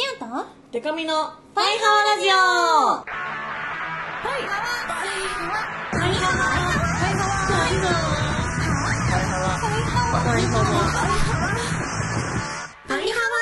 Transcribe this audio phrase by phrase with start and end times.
[0.00, 0.48] シュート？
[0.72, 1.12] デカミの
[1.54, 2.32] パイハワラジオ。
[2.32, 3.10] はい
[4.24, 4.72] パイハワ。
[4.88, 5.60] パイハワ。
[5.92, 6.48] パイハワ。
[12.88, 13.36] パイハワ。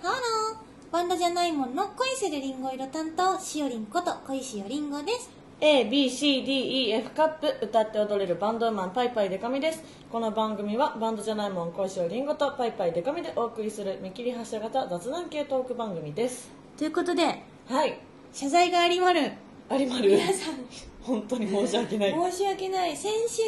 [0.00, 5.28] ハローバンドじゃないもんの恋するリンゴ色担当しおりんこと恋しおりんごです
[5.60, 9.82] ABCDEF カップ歌って踊れるバンドウーマンパイパイデカミです。
[10.10, 16.50] この番組はバンドじゃないもん恋しおりんごとパイパイデカミでお送りする見切り発車型雑談系トーク番組です。
[16.78, 17.98] ということではい。
[18.32, 19.32] 謝罪がありまる。
[19.70, 20.54] 有丸皆さん
[21.02, 22.32] 本当に申し訳ない。
[22.32, 22.96] 申し訳ない。
[22.96, 23.42] 先週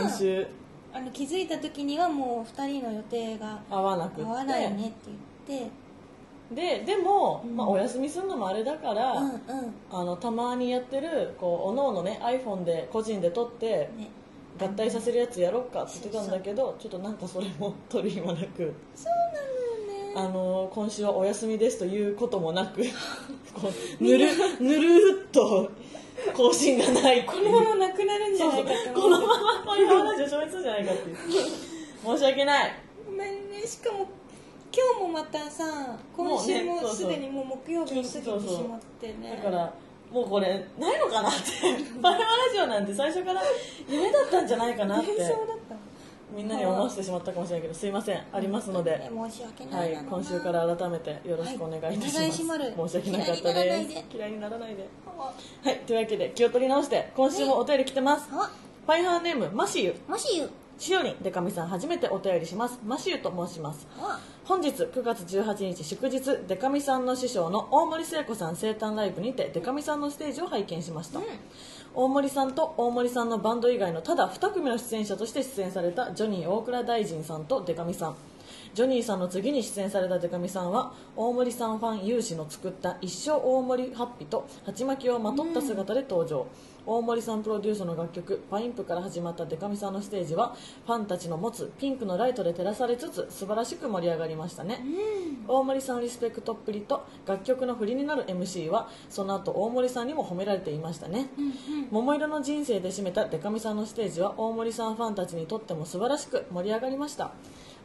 [0.00, 0.46] は先週。
[0.94, 4.22] あの気づいた時にはもう2人の予定が合わなくって。
[4.22, 5.10] 合わないねって
[5.48, 5.70] 言って
[6.50, 7.56] ででも、うん。
[7.56, 9.40] まあ、お休みするのもあれだから、うんうん。
[9.90, 14.10] あのたまにやってるこうおのおのね iPhone で個人で撮ってね。
[14.60, 18.74] 合体させるやつやろっかって言ってたんだけどちょっとなんかそれも撮る暇なく。
[18.94, 19.40] そうな
[19.94, 20.14] のよね。
[20.16, 22.82] あの今週はお休みですということもなく
[23.54, 24.26] こうぬる
[24.58, 25.70] ぬるっと
[26.34, 31.16] 更新がないこのままなくなるんじゃないかってこのままこういう話を消滅するんじゃないかっていう。
[32.04, 32.72] 申し訳ない。
[33.06, 33.64] ごめんね。
[33.64, 34.06] しかも
[34.72, 39.40] 今日もまたさ今週もすでにもう木曜日に過ぎてしまってね。
[39.42, 39.72] だから
[40.12, 41.38] もうこれないのかなって。
[42.00, 43.42] パラマラジオなんて最初から
[43.88, 45.10] 夢だったんじゃないかなって。
[46.34, 48.22] みんなに思わせてしまったかもしれないけどすいません。
[48.32, 49.92] ありますので、ね申し訳なはい。
[49.92, 52.74] いな、今週から改めてよろしくお願いいたします、はい。
[52.76, 53.94] 申し訳なかった嫌いにならないで。
[53.94, 54.88] です嫌いにならないで。
[55.06, 55.32] あ
[55.68, 55.78] はい。
[55.78, 58.50] というわけで気を取り直して今週もお便り来てます、あ
[58.86, 59.94] ファイハーネームマシユ。
[60.06, 62.78] もし言うしおりんでかみさん初めてお便りします。
[62.86, 63.86] マシユと申します。
[63.98, 64.20] あ。
[64.44, 71.24] 本日9月18日祝日デカミさんの師匠の大森聖子さん生誕ライブにてデカミさんのステージを拝見しました、うん。
[71.94, 78.16] 大森さんと大森さんのバンド以外のただ2組の出演者として出演されたジョニー大倉大臣さんとデカミさん
[78.74, 86.46] ジョニーさんの次に出演されたデカミさんは大森さんファン有志の作った一生大森ハッピと鉢巻きをまとった姿で登場、
[86.86, 90.54] 大森さんプロデュースの楽曲「パインプ」から始まったデカミさんのステージは
[90.86, 94.80] ファンたちの持つピンクのライトで照らされつつ素晴らしく盛り上がりましたね、
[95.46, 101.28] 大森さんリスペクトっぷりと楽曲の振りになる MC はその後大森さんにも褒められていましたね、
[101.90, 107.32] 桃色の人生で締めたデカミさんのステージは大森さんファンたちにとっても素晴らしく盛り上がりました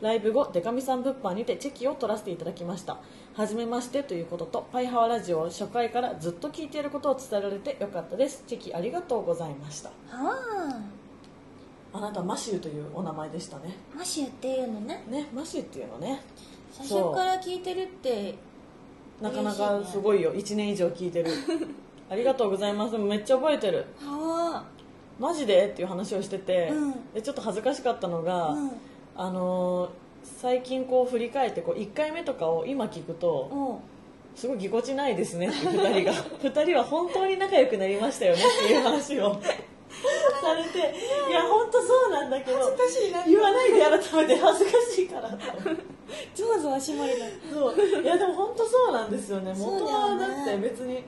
[0.03, 2.97] ライブ後デカミさん物販にてチェキを取らせていただきました。
[3.35, 8.43] 初めましてということとパイハワラジオを初回からずっと聞いていることを伝えられてよかったです。
[8.45, 9.91] チェキありがとうございました。
[10.11, 10.77] あ。
[11.93, 13.77] あなたマシューというお名前でしたね。
[13.95, 15.05] マシュっていうのね。
[15.07, 16.19] ねマシューっていうのね。
[16.69, 18.35] 最初から聞いてるって
[19.21, 20.33] なかなかすごいよ。
[20.33, 21.31] 1年以上聞いてる。
[22.11, 22.97] ありがとうございます。
[22.97, 23.85] めっちゃ覚えてる。
[24.01, 24.65] は
[25.17, 25.69] マジで？
[25.69, 27.13] っていう話をしてて、うん。
[27.13, 28.71] でちょっと恥ずかしかったのが、うん
[29.15, 29.89] あのー
[30.23, 33.81] 最近こう振り返ってこう1回目とかを今聞くと
[34.35, 36.13] すごいぎこちないですねって2人が。
[36.41, 39.35] 2人は本当に仲良くなりましたよねっていう話を。
[40.41, 40.79] されて
[41.29, 43.23] いや本当そうなんだけど恥ずかしいな。
[43.25, 43.91] 言わないで改
[44.27, 45.29] めて恥ずかしいから
[46.35, 48.01] ゾワゾワしまれだそう。
[48.01, 49.53] いやでも本当そうなんですよね。
[49.57, 51.03] 元はだって別に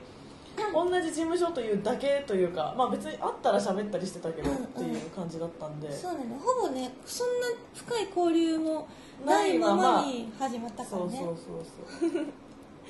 [0.72, 4.64] 同じ事務所というだけというかまあ別に会ったら喋ったりしてたけどうんうん。
[4.64, 6.24] っていう感じだったんで、そうだね。
[6.38, 8.88] ほぼねそんな深い交流も
[9.24, 11.18] ないままに始まったからね。
[11.18, 12.26] そうそうそうそう。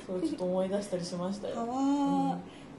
[0.07, 1.57] そうちょっと思い出したりしましたよ。
[1.59, 1.73] はわ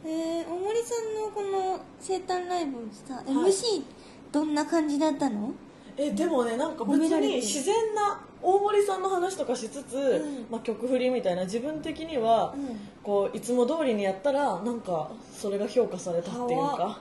[0.05, 3.83] ー、えー、大森さんのこの生誕ライブさ、MC
[4.31, 5.51] どんな感じだったの？
[5.97, 10.45] えでもねなんか別に自然な大森さんの話とかしつつ、ん。
[10.51, 12.79] ままあ、曲振りみたいな自分的には、うん。
[13.03, 16.99] こういつも通りにやったらなんかそれが評価されたっていうはか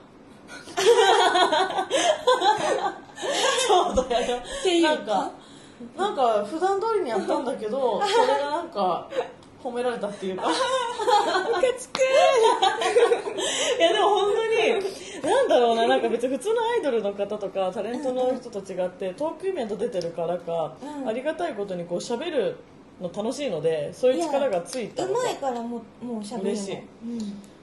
[3.66, 4.94] ちょうどやよていうか。
[4.94, 5.32] なんか
[5.96, 9.08] なんか普段通りにやったんだけど それがなんか
[9.62, 10.42] 褒められたっていうか。
[10.46, 11.98] ムカつく
[13.78, 21.08] いやでも本当になんだろうななんか別に普通のアイドルの方とかタレントの人と違ってトークイベント出てるからか、うん。
[21.08, 22.56] ありがたいことにこう喋る
[23.00, 26.52] の楽しいのでそういう力がついたうまいからもうもうしゃべるの。
[26.54, 26.76] 嬉しい。
[26.76, 26.86] うん。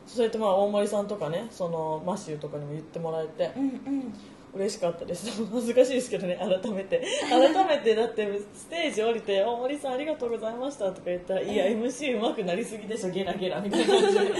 [0.05, 3.51] それとまあ大森さんとかねそのマッシュとかにも言ってもらえて。
[3.55, 4.13] うんうん
[4.55, 5.43] 嬉しかったです。
[5.51, 7.03] 恥ずかしいですけどね改めて。
[7.27, 14.31] 改めてだってステージ降りて「大森さんありがとうございました」とか言ったら「いや MC うまくなりすぎでしょゲラゲラ」みたいな感じで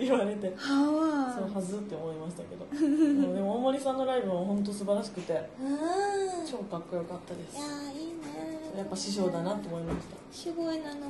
[0.06, 0.52] 言われて。
[0.56, 2.66] はそうはずって思いましたけど。
[3.34, 5.34] でも大森さんのライブも本当素晴らしくて。
[6.50, 7.56] 超かっこよかったです。
[7.56, 8.16] いやーいいね。
[8.78, 10.16] やっぱ師匠だなと思いました。
[10.32, 11.00] すごいなの。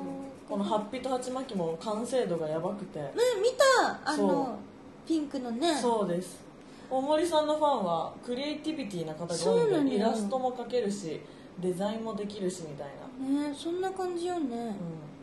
[0.49, 2.99] このハッピーと鉢巻きも完成度がやばくて。
[2.99, 3.51] ね見
[3.83, 4.01] た。
[4.05, 4.59] あの
[5.07, 5.75] ピンクのね。
[5.75, 6.46] そうです
[6.89, 11.21] 大森さんのファンはクリエイティビティな方が多いのでイラストも描けるし
[11.59, 14.55] デザインもできるしみたいな、ねそんな感じよね。
[14.55, 14.75] うん、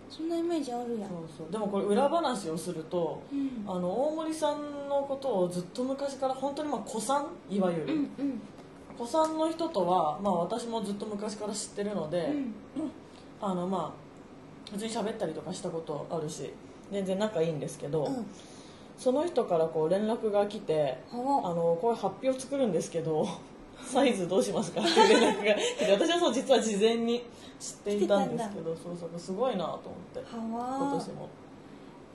[0.10, 1.10] そんなイメージあるやん。
[1.10, 1.52] そうそう。
[1.52, 3.64] でもこれ裏話をするとうん。
[3.68, 8.42] あの大森さんのことをずっと昔から本当にまあ子さんいわゆる、うんうん。
[8.98, 12.54] 子さんの人とは、まあ、私もずっと昔から知ってるので、うん。
[13.42, 16.52] あのまあ普通に喋ったりとかしたことあるし
[16.92, 18.26] 全然仲いいんですけど、うん
[18.98, 23.28] その人からこう連絡が来てあはのこういう発表作るんですけど
[23.86, 27.26] サイズどうしますかっていう連絡が来て私はそう実は事前に
[27.60, 29.80] 知っていたんですけどそうそうすごいなと思っ
[30.14, 31.28] て今は年も。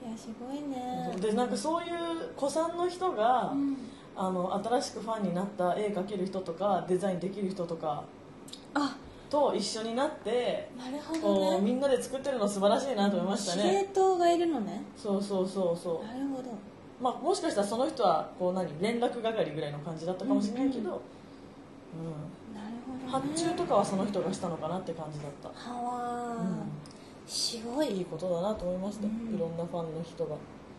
[0.01, 1.13] いやすごいね。
[1.19, 1.89] でなんかそういう
[2.37, 3.77] 子さんの人が、うん。
[4.21, 8.03] あの新しくファンになった絵描ける人とかデザインできる人とか
[8.73, 8.97] あ
[9.29, 11.57] と一緒になってなるほこどね。
[11.57, 14.81] うみんなで作ってるの素晴らしいなと思いました司ね令塔がいるのね。
[14.97, 16.07] そうそうそうそう。
[16.07, 16.49] なるほど。
[17.01, 21.01] まあもしかしたらその人はこう何連絡係ぐらいの感じだったかもしれないけど、うんなる
[22.85, 26.71] ほど、ね、発注とかはその人がしたのかなって感じだった、はわー、うん。
[27.25, 29.35] すごいいいことだなと思いました、うん。
[29.35, 30.35] いろんなファンの人が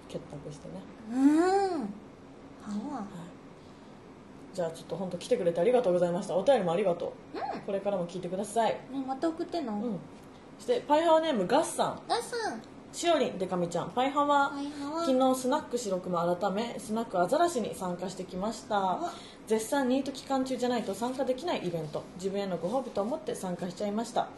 [0.08, 0.74] 結託してね、
[1.12, 1.70] うん。
[1.70, 3.06] はわ
[4.52, 6.34] じゃあちょっと本当来てくれてありがとうございました。
[6.34, 9.98] お便りもありがとう、これからも聞いてください、ねまた送ってんの、うん、
[10.58, 12.62] そしてパイハワネームガッサンガさん。
[12.92, 13.90] しおりんでかみちゃん。
[13.90, 14.50] パイハワ
[15.06, 18.74] 昨日スナック白熊改めスナックアザラシに参加してきました。
[18.80, 19.12] わ
[19.50, 22.04] 絶賛ニート期間中じゃないと参加できないイベント。
[22.14, 24.28] 自分へのご褒美と思って参加しちゃいました。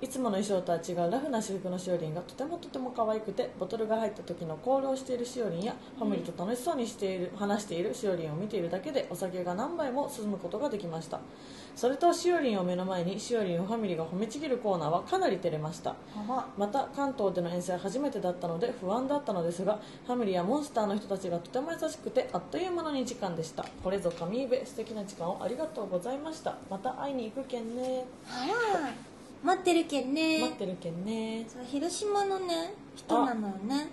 [0.00, 11.20] いつもの衣装とは違うラフな私服のしおりんがとてもとても可愛くてボトルが入った時のコールをしているしおりんやファミリーと楽しそうにしている話しているしおりんを見ているだけでお酒が何杯も進むことができました。
[11.76, 15.94] それとしおりんを目の前にしおりんをファミリーが褒めちぎるコーナーはかなり照れました。
[16.56, 23.64] また関東での遠征は初めてだったので不安だったのですがファミリーやモンスターの人たちがとても優しくてあっという間の2時間でした。
[23.84, 26.56] これぞ神イベ素敵な時間をありがとうございました。
[26.70, 28.06] また会いに行くけんね。
[28.26, 28.90] はわ
[29.44, 30.40] 待ってるけんね。
[30.40, 31.46] 待ってるけんね。
[31.46, 33.88] そう広島のね人なのよね。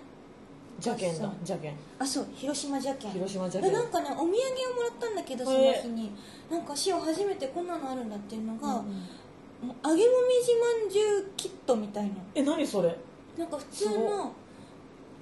[0.80, 4.36] じゃけんだじゃけんあそう広島じゃけん広島じゃけんでなんかねお土産をも
[4.82, 6.10] らったんだけどその日に。
[6.50, 12.10] なんか塩初めてこんなのあるんだっていうのが、もう揚げもみじまんじゅうキットみたいな。
[12.34, 12.96] え何それ？
[13.36, 14.32] なんか普通の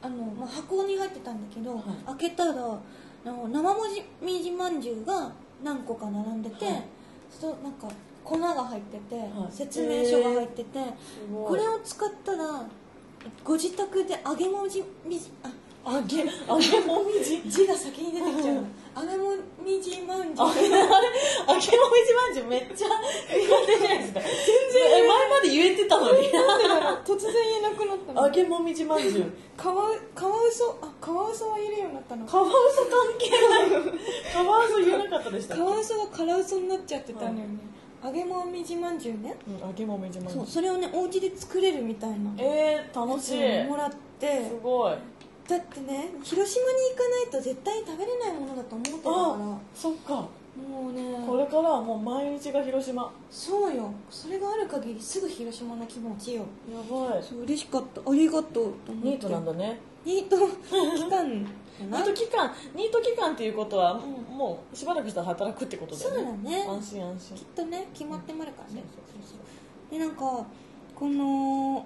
[0.02, 1.82] あの、まあ、箱に入ってたんだけど、はい。
[2.18, 2.78] 開けたらあ
[3.24, 3.80] の生も
[4.22, 5.32] みじまんじゅうが
[5.62, 6.84] 何個か並んでて、はい。
[7.30, 7.88] そうなんか
[8.22, 9.52] 粉が入ってて、はい。
[9.52, 10.80] 説明書が入ってて、
[11.32, 12.66] これを使ったら
[13.42, 15.50] ご自宅で揚げもみじあ
[15.86, 17.42] 揚げ揚げもみじ。
[17.46, 18.54] 字が先に出てきちゃう。
[18.54, 18.64] の
[18.96, 20.48] 揚げもみじまんじゅう。
[20.48, 20.86] 揚げも
[21.46, 22.88] みじまんじゅうめっちゃ
[23.28, 23.36] 苦
[23.66, 24.30] 手じゃないですか全
[24.72, 26.28] 然え前まで言えてたのに
[27.04, 29.32] 突然言えなくなったの揚げもみじまんじゅう。
[29.56, 29.94] カワウ
[30.52, 32.26] ソあカワウソは言えるようになったの。
[32.26, 33.70] カワウソ関係ない。
[34.32, 35.62] カワウソ言えなかったでしたっけ？
[35.62, 37.46] カワウソがカラウソになっちゃってたのよね、
[38.02, 39.36] 揚げもみじまんじゅうね。
[39.46, 42.16] うん揚げもみじまんじゅそううそれをねお家で作れるみたいな。
[42.38, 43.68] えー、楽しい。
[43.68, 43.94] もらって。
[44.48, 44.94] すごい
[45.48, 49.16] だってね広島に行かないと絶対食べれないものだと思ってたから。
[49.54, 50.14] あそっか。
[50.54, 51.26] もうね。
[51.26, 53.12] これからはもう毎日が広島。
[53.30, 53.92] そうよ。
[54.08, 56.42] それがある限りすぐ広島な気持ちよ。
[56.70, 57.22] やばい。
[57.22, 58.00] そう嬉しかった。
[58.00, 58.60] ありがとうと
[58.92, 59.08] 思って。
[59.08, 59.80] ニートなんだね。
[60.04, 62.52] ニート期間かニなート期間。
[62.74, 64.36] ニート期間っていうことは、うん。
[64.36, 66.66] もうしばらくしたら働くってことだそうよねだね。
[66.68, 67.36] 安心安心。
[67.36, 68.82] きっとね決まってもあるからね。
[68.94, 69.38] そうそうそう。
[69.90, 70.46] でなんか
[70.94, 71.84] この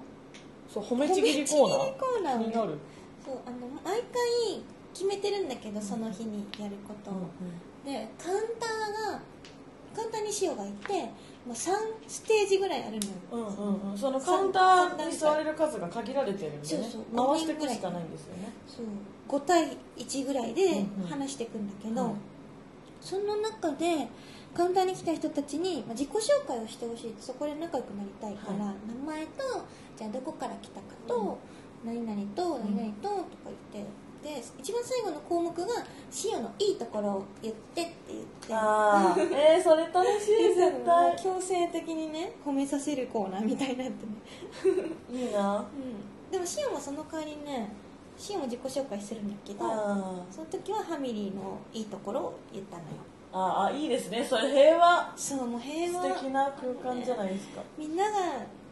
[0.69, 2.79] そう褒めちぎりコーナー褒めちぎりコーナーをね気になる、
[3.29, 4.63] そうあの毎回
[4.95, 7.29] 決めてるんだけどその日にやることを、
[7.85, 9.21] でカウンターが
[9.95, 11.11] カウンターに塩がいて、
[11.47, 11.73] まあ、3
[12.07, 13.13] ステージぐらいあるのよ。
[13.33, 13.99] うんうんうん。
[13.99, 16.65] そのカウンターに座れる数が限られてるんでね。
[16.67, 18.53] そうそう回していくしかないんですよね。
[18.67, 18.87] そう。
[19.29, 21.09] 5対1ぐらいでうんうん。
[21.09, 22.13] 話していくんだけど、はい
[23.01, 24.09] その中で
[24.55, 29.65] カウンターに来た人たちに、まあ、自己紹介をしてほしいそこで仲良くなりたいから、は名前と
[29.97, 31.39] じゃあどこから来たかと、
[31.85, 33.25] 何々と何々ととか
[33.73, 34.09] 言って。
[34.23, 35.67] で一番最後の項目が
[36.25, 38.53] 「塩のいいところを言って」って言って。
[38.55, 41.17] ああ えー、それ楽しい絶対。
[41.17, 44.13] 強制的にね褒めさせるコーナーみたいになってね、
[45.09, 45.59] いいな。
[45.59, 47.71] うん、でも塩もその代わりね
[48.29, 52.89] 塩も自己紹介するんだけどあその時はファミリーのいいところを言ったのよ。
[53.33, 54.25] ーあーいいですね。
[54.25, 55.13] それ平和。
[55.17, 56.05] そうもう平和。
[56.05, 57.63] 素敵な空間じゃないですか。
[57.77, 58.19] みんなが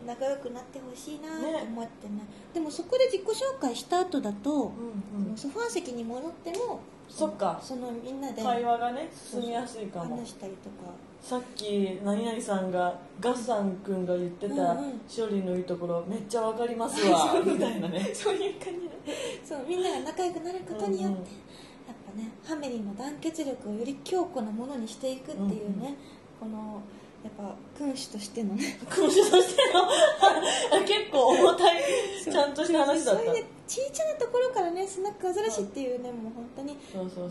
[0.06, 2.22] 仲良くなってほしいなと思ってね。
[2.54, 4.72] でもそこで自己紹介した後だと、
[5.14, 5.36] うんうん。
[5.36, 7.58] ソファー席に戻ってもそっか。
[7.62, 10.16] そのみんなで会話がね進みやすいかも。
[10.16, 10.92] 話したりとか。
[11.20, 15.00] さっき何々さんがガッサン君が言ってたうんうん。
[15.08, 17.34] しおりんのいいところめっちゃわかりますわ。
[17.44, 18.10] みたいなね。
[18.14, 18.96] そういう感じで
[19.44, 21.20] そうみんなが仲良くなることによって、うんうん。
[21.20, 25.96] やっぱねファミリーの団結力をより強固なものにしていくっていうね、
[26.38, 26.80] この
[27.24, 28.78] やっぱ君主としてのね。
[28.90, 30.80] 君主としての？
[30.86, 31.82] 結構重たい
[32.22, 33.22] ちゃんとした話だった。
[33.22, 36.78] そういうね小さなところからねスナックアザラシっていうねもう本当に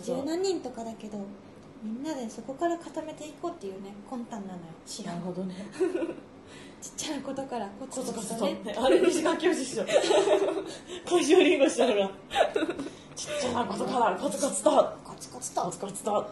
[0.03, 1.17] 十何人とかだけど
[1.81, 5.55] みんなでそこから固めていこうっていうね魂胆なのよ知らなんるほどね。
[6.81, 8.75] ちっちゃなことからコツコツとね。
[8.77, 9.83] あれ西川教授師匠。
[11.09, 12.11] 小石りんご師匠が。
[13.15, 14.69] ちっちゃなことからコツコツと。
[15.03, 15.61] コツコツと。
[15.63, 16.25] コツコツと。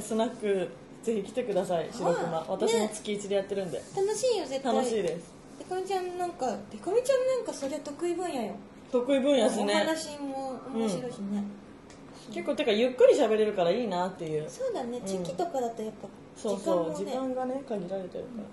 [0.00, 0.68] スナック
[1.02, 2.38] ぜひ来てください白熊。
[2.38, 3.82] あ私もね月1でやってるんで。
[3.96, 4.74] 楽しいよ絶対。
[4.74, 5.34] 楽しいです。
[5.58, 8.52] でかみちゃんなんかでかみちゃんなんかそれ得意分野よ。
[8.92, 11.44] 得意分野ですおね話も面白いしね、
[12.32, 14.48] 結構てかゆっくり喋れるからいいなっていう。
[14.48, 14.98] そうだね。
[14.98, 15.02] ん。
[15.04, 16.94] チェキとかだとやっぱそう時間もね。
[16.94, 18.44] そう時間がね限られてるから。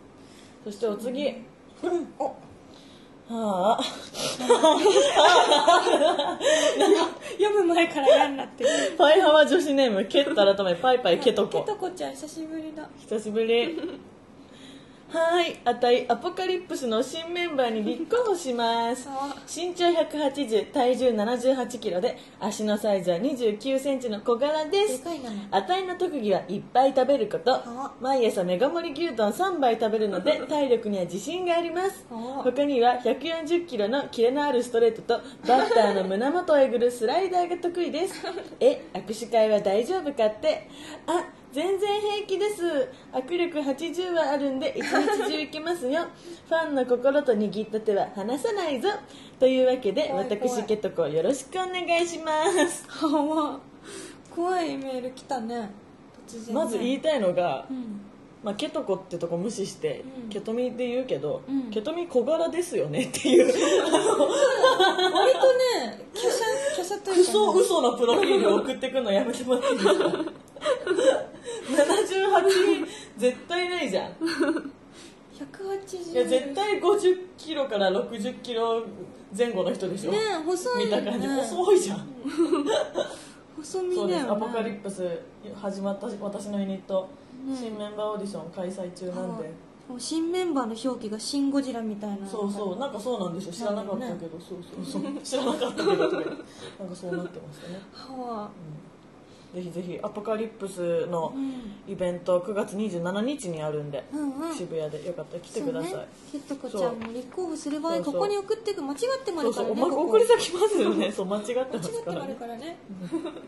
[0.64, 1.44] そしてお次。
[2.20, 2.36] お
[3.30, 3.84] はあ。
[7.34, 12.88] 読む前から嫌になってるパイハワ女子ネームケット改めパイパイケトコケトコちゃん久しぶりだ。
[13.00, 14.00] 久しぶり
[15.10, 19.08] はいあたいアポカリプスの新メンバーに立候補します。
[19.48, 25.04] 身長180体重7 8キロで足のサイズは2 9センチの小柄でです
[25.50, 27.56] あたいの特技はいっぱい食べること。
[27.56, 32.06] あ毎朝メガ盛り牛丼3杯食べるので体力には自信があります。
[32.12, 38.16] あ他には140キロのキレのあるストレートとバッターの胸元をえぐるスライダーが得意です。
[38.60, 40.68] え握手会は大丈夫かって？
[41.08, 41.24] あ
[41.58, 42.62] 全然平気です。
[43.12, 46.06] 握力80はあるんで一日中いけますよ。
[46.48, 48.90] ファンの心と握った手は離さないぞ。
[49.40, 52.86] というわけで私ケトコよろしくお願いします。
[52.88, 53.60] は
[54.36, 55.72] 怖いメール来たね。
[56.30, 56.54] 突然ね。
[56.54, 58.02] まず言いたいのが、うん。
[58.44, 60.30] まあ、ケトコってとこ無視して、うん。
[60.30, 61.72] ケトミで言うけど、うん。
[61.72, 63.06] ケトミ小柄ですよね。
[63.06, 63.48] っていう。
[63.48, 63.68] 割とね
[66.14, 66.30] 華奢
[66.76, 70.24] 華奢というか、嘘嘘のプロフィール送ってくるのやめてもらっていいですか？
[71.68, 72.88] 78
[73.18, 74.12] 絶対ないじゃん。
[75.38, 78.84] 180いや絶対50キロから60キロ
[79.38, 81.28] 前後の人でしょ、ね細い見た感じ。
[81.28, 82.08] 細いじゃん、
[83.58, 84.14] 細身だよね。
[84.14, 84.32] です。
[84.32, 85.20] アポカリプス
[85.62, 87.10] 始まった私のユニット、
[87.46, 89.52] ね新メンバーオーディション開催中なんで、
[90.00, 92.28] 新メンバーの表記がシン・ゴジラみたいな。
[92.28, 92.80] そうそう。
[92.80, 93.54] なんかそうなんですよ。
[93.54, 95.22] 知らなかったけど、そうそうそう。
[95.22, 96.26] 知らなかったけどなんか
[96.96, 98.50] そうなってましたね、 は
[99.56, 100.00] ぜひぜひ。
[100.02, 101.92] アポカリプスのうん。
[101.92, 104.56] イベント9月27日にあるんで、うんうん。
[104.56, 106.08] 渋谷でよかったら来てください。
[106.32, 111.12] ひっとこちゃんも立候補する場合ここに送っていく間違ってもあるからね送り先ますよね。
[111.12, 112.28] そう間違って間ますからね。
[112.28, 112.78] るからね。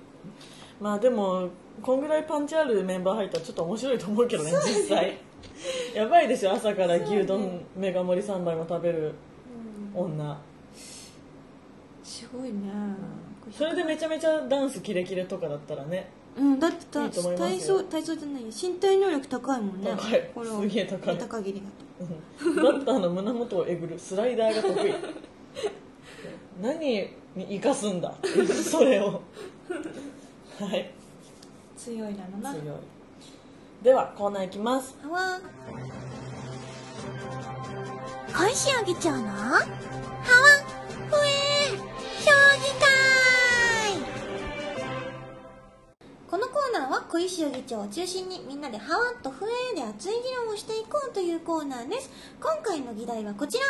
[0.79, 1.49] まあでも
[1.81, 5.17] こんぐらいパンチあるメンバー入ったらちょっと面白いと思うけどね実際。
[5.93, 9.13] やばいでしょ朝から牛丼メガ盛り3杯も食べる
[9.95, 10.37] うん女。
[12.03, 12.59] すごいね
[13.51, 16.09] それでめちゃめちゃダンスキレキレとかだったらね。
[16.37, 17.47] うんだってたいいと思いますよ。
[17.49, 18.41] 体操体操じゃない。
[18.43, 19.91] よ身体能力高いもんね。
[19.91, 20.31] 高い。
[20.33, 21.17] これをすげえ高い。
[21.17, 21.67] 高切りが
[22.45, 23.97] うんバッターの胸元をえぐる。
[23.99, 24.93] スライダーが得意。
[26.61, 28.13] 何に生かすんだ。
[28.69, 29.21] それを。
[30.59, 30.91] はい。
[31.77, 32.53] 強いなのな。
[32.53, 32.75] 強い。
[33.83, 34.95] ではコーナーいきます。
[35.03, 35.39] はわ
[38.31, 39.65] 返しあげちゃうのはわふ
[41.25, 41.77] え
[42.21, 43.38] 将棋会
[46.29, 52.11] このコーナーは小石議長を中心にみんなでハワッとフエーで熱い議論をしていこうというコーナーです。
[52.39, 53.65] 今回の議題はこちら。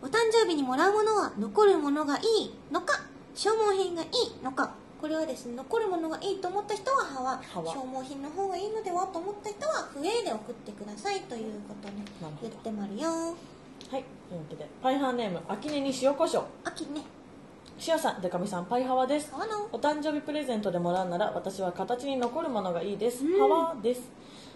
[0.00, 3.00] お誕生日にもらうものは残るものがいいのか
[3.34, 4.74] 消耗品がいいのか。
[5.00, 7.66] これはですね残るものがいいと思った人はハワハワ。
[7.66, 12.04] 消耗品の方がいいのではと思った人はフエーで送ってくださいということね
[12.42, 13.08] 言ってまるよ。
[13.10, 17.02] はいというわけでパイハーネーム秋音に塩コショウ秋ね
[17.84, 19.30] 塩さんデカミさんパイハワです。
[19.70, 23.38] お誕生日プレゼントでもらうなら私は形に残るものがいいです、うん。
[23.38, 24.10] ハワです。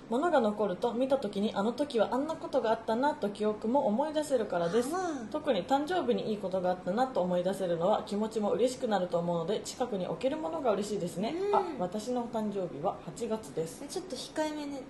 [0.08, 4.88] 物が残ると見た時にあの時はあんなことがあったなと記憶も思い出せるからです。
[5.30, 11.54] 特に誕生日にいいことがあったなと思い出せるのは気持ちも嬉しくなると思うので近くに置けるものが嬉しいですね、うん。
[11.54, 13.84] あ私の誕生日は8月です。
[13.88, 14.80] ちょっと控えめね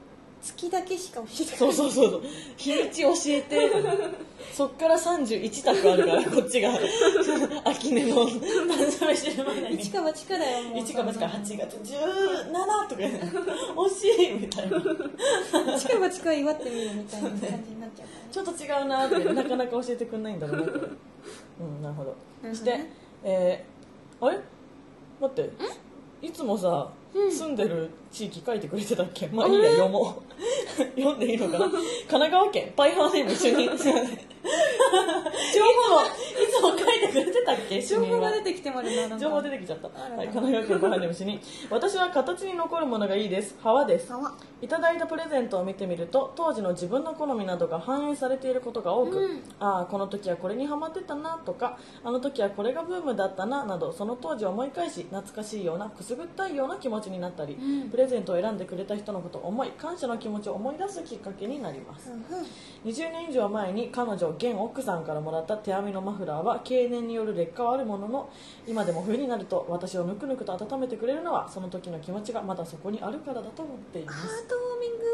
[0.42, 2.22] 月だけしか教えてくれそうそうそうそう。
[2.56, 3.70] 日にち教えて。
[4.52, 6.70] そっから31択あるからこっちが。
[7.64, 8.26] 秋音の。
[8.26, 10.78] 誕生日してる前に一か八かだよもう。
[10.78, 11.76] 一か八か8月。
[11.76, 13.00] 17とか。
[13.00, 13.20] ね
[13.76, 14.78] 惜しいみたいな。
[15.76, 22.16] 一か八か祝ってみるみたいな感じになっちゃうからちょっと違うなってなかなか教えてくれないんだろうなうんなるほど。
[22.48, 22.54] ね。
[22.54, 22.80] して
[23.22, 24.38] えー、あれ？
[25.20, 25.50] 待って。
[26.22, 29.28] いつもさ、住んでる地域書いてくれてたっけ？
[29.28, 30.30] まあいいや読もう。
[31.00, 31.66] 読んでいいのかな？
[31.68, 33.78] 神奈川県パイハーネーム主任。
[33.78, 34.16] すいませんい
[35.52, 36.02] つも
[36.42, 37.80] いつも書いてくれてたっけ？
[37.82, 43.54] 情報が出ててきてまるな情報出てきちゃった、はい、神奈川県ご飯で虫に私は形に残るものがいいです。
[43.62, 49.42] 川です川いただいたプレゼントを見てみると当時の自分の好みなどが反映されていることが多く、うん。
[49.60, 57.90] ああこの時はこれにハマってたなとかあの時はこれがブームだったななどその当時を思い返し懐かしいようなくすぐったいような気持ちになったり、うん。
[57.90, 62.22] プレゼントを選んでくれた人のことを思い感謝の気持ちを思い出すきっかけになります、うんうん。
[62.84, 68.30] 20年以上前に彼女現奥さんからもらった手編みのマフラーは経年による劣化はあるものの
[68.66, 74.44] 今でも冬になると私をぬくぬくと温めてくれるのはその時の気持ちがまだそこにあるからだと思っていまハす。
[74.44, 75.06] ートウォーミング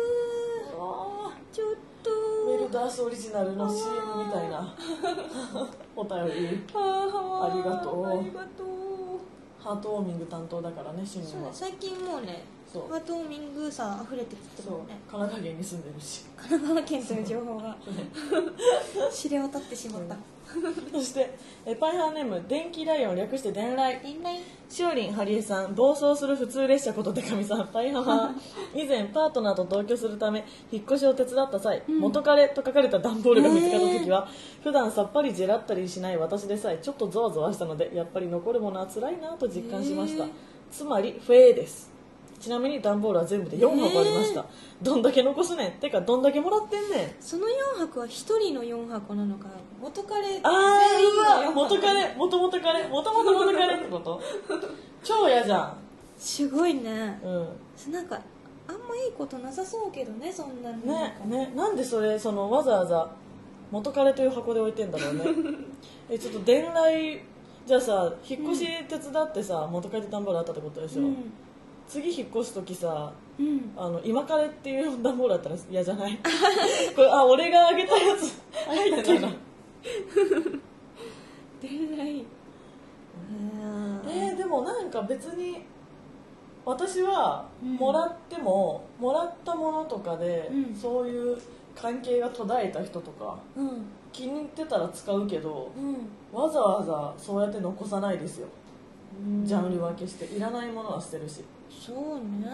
[0.79, 2.11] あちょっと。
[2.11, 4.75] ーメルダースオリジナルの CM みたいな。
[5.97, 6.65] お便り。
[6.75, 8.07] あありがとう。
[8.07, 8.67] ありがとう。
[9.59, 11.53] ハートウォーミング担当だからね趣味は。
[11.53, 12.45] そう最近もうね
[12.77, 12.93] そう。
[12.93, 17.77] ハートウォーミングさ溢れてきてるね神奈川県に住んでるし神奈川県という情報が。
[19.13, 20.17] 知れ渡ってしまった。
[20.93, 28.35] そしてえパイハーネーム電気ライオン略して電来連来しおりん、ハリエさん、暴走する普通列車ことデカミさん、パイハマ
[28.75, 34.29] 以前パートナーと同居するため引っ越しを手伝った際、元彼と書かれた段ボールが見つかった時は、
[34.63, 40.31] 普段さっぱりジェラったりしない私でさえちょっとゾワゾワしたのでやっぱり残るものは辛いなと実感しました、へー
[40.71, 41.96] つまりフェーです
[42.41, 44.45] ちなみに段ボールは全部で4箱ありました、
[44.83, 45.73] どんだけ残すねん。
[45.73, 47.15] てかどんだけもらってんねん。
[47.21, 49.49] その4箱は1人の4箱なのか
[49.81, 54.21] 元彼全員あーうわの4元箱彼元々彼元々元彼ってこと？
[55.03, 55.75] 超嫌じゃ
[56.19, 56.91] すごいね。
[56.91, 57.93] んうん。
[57.93, 58.21] なんか
[58.69, 60.77] あんまいいことなさそうけどねそんなの。
[60.79, 61.53] ねね。
[61.55, 63.09] なんでそれそのわざわざ
[63.71, 65.25] 元彼という箱で置いてんだろうね？
[66.11, 67.21] えちょっと伝来
[67.67, 71.33] じゃあさ引っ越し手伝ってさ、元彼で段ボールあったってことでしょ、うん
[71.89, 73.73] 次引っ越す時さうん。
[73.77, 76.19] あの今彼っていう段ボールだったら嫌じゃない？
[76.97, 78.41] これあ俺があげたやつ。
[78.67, 79.29] 入ってたな？
[81.63, 82.25] 連来
[84.09, 85.63] えー、でもなんか別に
[86.65, 87.75] 私はうん。
[87.77, 90.75] もらっても、もらったものとかで、うん。
[90.75, 91.39] そういう
[91.77, 93.85] 関係が途絶えた人とかうん。
[94.13, 96.09] 気に入ってたら使うけどうん。
[96.41, 98.49] わざわざそうやって残さないですよ。
[99.25, 99.47] うん。
[99.47, 100.25] ジャンル分けして。
[100.25, 102.49] いらないものは捨てるしそうね、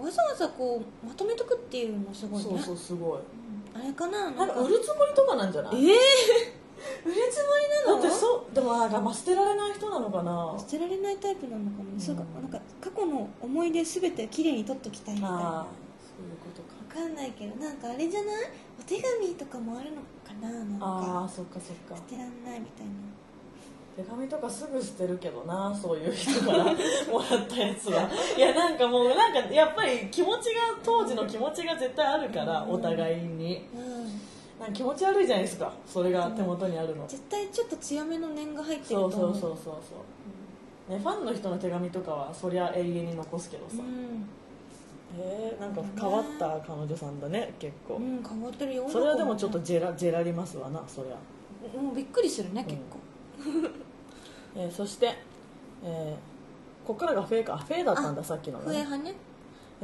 [0.00, 2.44] わざわざこうまとめとくっていうのもすごいね。
[2.50, 3.18] そうそうすごい。
[3.18, 3.80] うん。
[3.82, 4.54] あれかななんか。
[4.60, 5.74] 売るつもりとかなんじゃない？
[5.90, 5.96] えー、
[7.04, 7.48] 売るつも
[7.86, 8.02] りなの？
[8.02, 10.54] だってそうでもあ捨てられない人なのかな？
[10.58, 12.00] 捨てられないタイプなのかもね、うん。
[12.00, 15.66] そうかなんか過去の思い出すべてきれいに取っときたいみたいな。
[16.00, 17.00] そういうことか。
[17.02, 18.44] かんないけどなんかあれじゃない？
[18.80, 20.86] お手紙とかもあるのかななんか。
[20.86, 21.94] ああそっかそっか。
[21.96, 22.92] 捨てらんないみたいな
[23.96, 28.08] 手紙とかすぐ捨てるけどなそういう人から もらったやつは。
[28.36, 32.70] いやなんかもうなんかやっぱり気持ちが当時の気持ちが絶対あるからうん。
[32.72, 33.66] お互いに。
[33.74, 34.30] うん。
[34.60, 37.06] なんか気持ち悪いじゃないですかそれが手元にあるの。
[37.08, 39.32] 絶対ちょっと強めの念が入ってるそうと思う。
[39.32, 39.74] そうそうそう
[40.88, 44.28] そう、ね、ファンの人の手紙とかはそりゃ永遠に残すけどさ、うん、
[45.18, 48.86] えー、なんか変わった彼女さんだね結構、うん、変わってるよ。
[48.90, 52.98] それはでもちょっとジェラジェラりますわなそりゃ、もうびっくりするね結構、
[54.56, 55.14] えーそして、
[55.84, 56.30] えー
[56.86, 57.56] ここからがフェイか。
[57.58, 59.10] フェイだったんださっきのがね笛派ね。
[59.10, 59.29] えー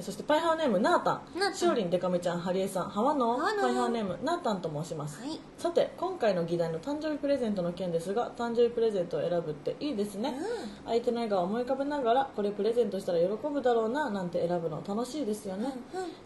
[0.01, 1.21] そしてパイハーネームナータン。
[1.39, 1.55] ナータン。
[1.55, 2.89] しおりんでかみちゃんハリエさん。
[2.91, 5.41] ハワノハワノパイハーネームナータンと申します、はい。
[5.57, 15.77] さて今回の議題の誕生日プレゼントの件ですが誕生日プレゼントを選ぶっていいですね、う相手の笑顔を思い浮かべながらこれプレゼントしたら喜ぶだろうななんて選ぶの楽しいですよね、んうん。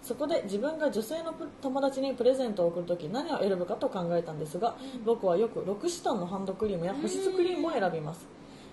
[0.02, 8.26] そこで自分が女性のプ友達にプレゼントを送るとき何を選ぶかと考えたんですが、僕はよくロクシタンのハンドクリームや保湿クリームを選びます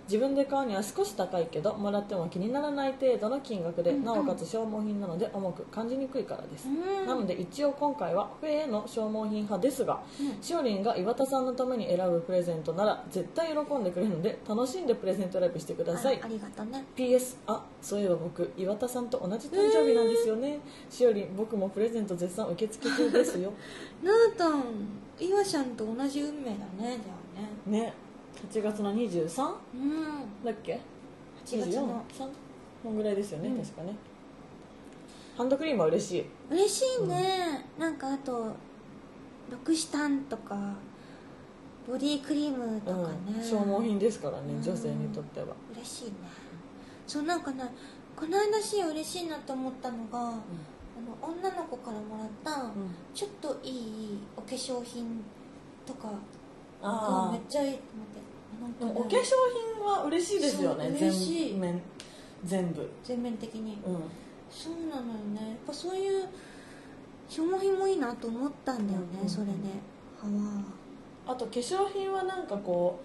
[0.07, 7.05] 自分で買うには少し高いけどもらっても気にならない程度の金額で、なおかつ消耗品なので重く感じにくいからです、うん。
[7.05, 10.01] なので一応今回はフェへの消耗品派ですが、
[10.41, 16.19] しおりんが岩田さんのために選ぶプレゼントなら絶対喜んでくれるので楽しんでプレゼント選びしてください。
[16.21, 16.83] あありがとうね。
[16.95, 23.51] PS あそういえば僕岩田さんと同じ誕生日なんですよね、しおりん僕もプレゼント絶賛受付中ですよ。
[24.03, 24.63] なーたん
[25.19, 26.91] 岩ちゃんと同じ運命だねじゃ
[27.35, 27.79] あね。
[27.79, 28.06] ね
[28.51, 29.53] 8月の 23?
[29.73, 30.45] うん。
[30.45, 30.79] だっけ
[31.45, 32.03] ？8月の。
[32.09, 32.29] 3
[32.83, 33.57] こんぐらいですよね、うん。
[33.57, 33.95] 確かね。
[35.35, 36.25] ハンドクリームは嬉しい。
[36.49, 38.55] 嬉しいね、なんかあと
[39.51, 40.75] ロクシタンとか
[41.87, 44.63] ボディクリームとかね、うん、消耗品ですからね、うん。
[44.63, 46.11] 女性にとっては、嬉しいね。
[47.05, 47.63] そうなんかね
[48.15, 50.39] この間し嬉しいなと思ったのが、あの
[51.21, 52.71] 女の子からもらった、うん。
[53.13, 55.23] ちょっといいお化粧品
[55.85, 56.13] とかが
[56.81, 58.19] あめっちゃいいと思って。
[58.19, 58.26] あ
[58.79, 59.13] でもお化粧
[59.75, 61.49] 品は嬉しいですよね嬉しい。
[61.51, 61.81] 全面
[62.45, 62.89] 全部。
[63.03, 64.03] 全面的に、うん。
[64.49, 65.49] そうなのよね。
[65.49, 66.27] やっぱそういう
[67.27, 69.29] 消耗品もいいなと思ったんだよね、うん。
[69.29, 69.51] それで、
[70.21, 70.27] は。
[70.27, 70.63] わ
[71.27, 72.99] あと化粧品はなんかこ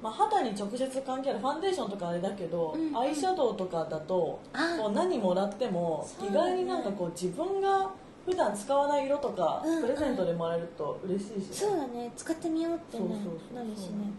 [0.00, 2.96] う、まあ、肌に直接関係あるファンデーションとかあれだけど、うんうん。
[2.96, 4.76] アイシャドウとかだとあ。
[4.78, 7.90] こう何もらっても意外になんかこう自分が
[8.24, 9.82] 普段使わない色とかうんうん。
[9.82, 12.12] プレゼントでもらえると嬉しいし、そうだね。
[12.16, 13.04] 使ってみようってね。
[13.08, 13.64] そうそうそう。
[13.64, 14.12] なるしね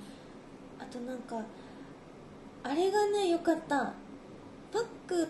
[0.80, 1.42] あとなんか
[2.64, 3.94] あれがねよかった。
[4.72, 5.28] パック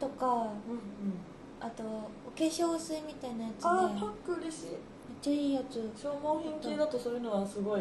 [0.00, 0.48] とかうんうん、
[1.60, 4.66] あとお化粧水みたいなやつあーねパック嬉しい。
[4.66, 4.76] めっ
[5.22, 5.90] ちゃいいやつ。
[5.96, 7.80] 消耗品系だとそういうのはすごい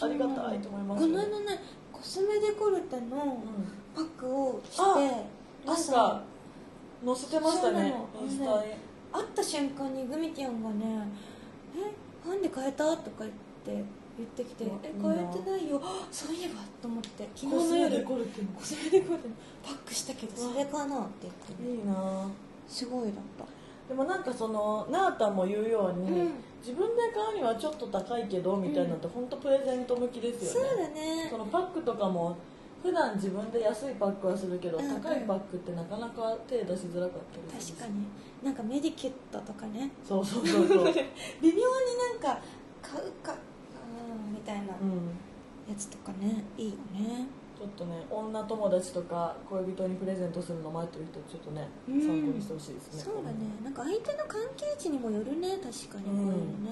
[0.00, 1.02] ありがたいと思います。
[1.02, 1.60] この間ね
[1.92, 3.42] コスメデコルテのうん。
[3.94, 4.82] パックをして
[5.64, 6.22] なんか
[7.04, 8.74] 載せてましたねインスタに。
[9.12, 11.08] 会った瞬間にグミティアンがね
[11.74, 13.30] 「えファンで変えた?」とか言っ
[13.64, 13.84] て
[14.18, 15.80] 言ってきてうわ「え変えてないよ。
[15.82, 17.76] あそういえば」と思って昨日の。
[17.76, 18.16] 夜デコ
[18.62, 19.20] スメデコル
[19.62, 21.92] パックしたけどそれかなって言ってねいいな。
[21.92, 22.28] ぁ
[22.68, 23.44] すごいだった。
[23.88, 26.32] でもなんかそのナータも言うように、うん。
[26.60, 31.28] 自分で買うにはちょっと高いけどみたいなのって本当プレゼント向きですそうよね、だね。
[31.30, 32.36] そのパックとかも
[32.82, 34.84] 普段自分で安いパックはするけど、うん。
[34.84, 38.06] うん高いパックってなかなか手出しづらかったり確かに。
[38.42, 39.90] なんかメディキュットとかね。
[40.02, 40.92] そうそうそうそう、うん、微
[41.42, 41.62] 妙に
[42.20, 42.40] なんか
[42.82, 43.38] 買うかうん
[44.30, 44.66] みたいな
[45.68, 47.26] やつとかねいいよね。
[47.58, 52.00] ちょっとね女友達とか恋人にプレゼントするの待ってる人ちょっとね、うん。
[52.00, 53.02] 参考にしてほしいですね。
[53.02, 53.36] そうだね。
[53.64, 56.04] なんか相手の関係値にもよるね確かに。
[56.04, 56.70] これもね、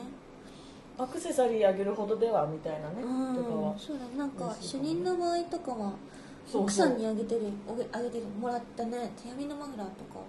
[0.98, 3.36] アクセサリーあげるほどではみたいなね、うん。
[3.36, 3.78] とかは。
[3.78, 5.94] そうだなんか主任の場合とかは
[6.52, 7.48] 奥さんにあげてる
[7.92, 10.20] あげてるもらったね手編みのマフラーとか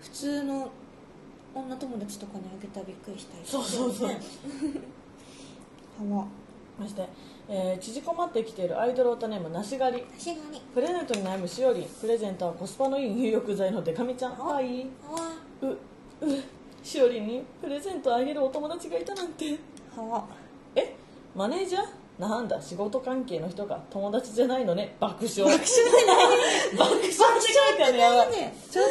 [0.00, 0.70] 普通の
[1.54, 4.10] 女友達とかにあげたらびっくりしたりそうそうそう
[6.00, 6.26] ねは
[6.80, 7.08] そして、
[7.48, 10.02] えー縮こまってきているアイドルオタネームなし狩り。
[10.02, 11.84] 確かにプレゼントに悩むしおりん。
[11.84, 14.32] プレゼントはコスパのいい入浴剤のデカミちゃん。
[14.32, 14.80] あはい。
[15.06, 15.76] はうう
[16.82, 19.56] しおりんにプレゼントあげるお友達がいたなんて。
[19.96, 20.24] は
[20.74, 20.96] え
[21.36, 21.84] マネージャー？
[22.18, 24.96] なんだ仕事関係の人が友達じゃないのね。
[25.00, 25.44] 爆笑。
[25.44, 25.74] 爆笑
[26.76, 27.02] 爆笑って書い。
[27.02, 27.03] て
[28.02, 28.84] あるやばいねちょっ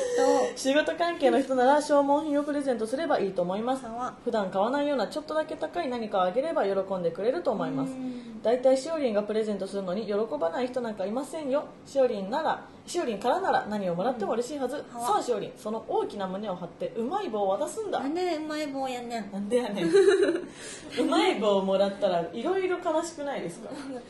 [0.56, 3.84] 仕事関係の人なら消耗品をプレゼントすればいいと思います。
[4.24, 7.92] 普段買わないようなちょっとだけ高い何かをあげれば喜んでくれると思います。
[7.92, 8.42] うん。
[8.42, 11.66] 大体しおりんがプレゼントするのに喜ばない人なんかいませんよ。
[11.86, 18.00] しおりんならしおりんからなら何をもらっても嬉しいはず、さあしおりんその大きな胸を張ってうまい棒を渡すんだ。
[18.00, 19.32] なんでうまい棒やねん。
[19.32, 19.86] なんでやねん。
[19.90, 23.70] うまい棒をもらったらいろいろ悲しくないですか？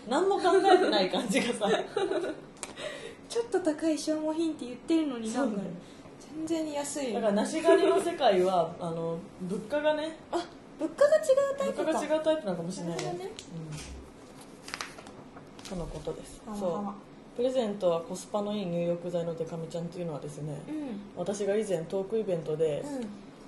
[0.10, 1.68] 何も考えてない感じがさ
[3.30, 5.62] ちょっと高い消耗品って言ってるのになんか
[6.48, 7.14] 全然安い。
[7.14, 10.38] だから梨狩りの世界はあの物価がねあ
[10.80, 11.84] 物価が違うタイプか。
[11.84, 13.32] 物価が違うタイプなのかもしれないね。
[15.70, 16.42] とのことです。
[16.60, 17.14] そう。
[17.36, 21.02] プレゼントはコスパのいい入浴剤のデカミちゃんっていうのはですね、うん。
[21.16, 22.84] 私が以前トークイベントで、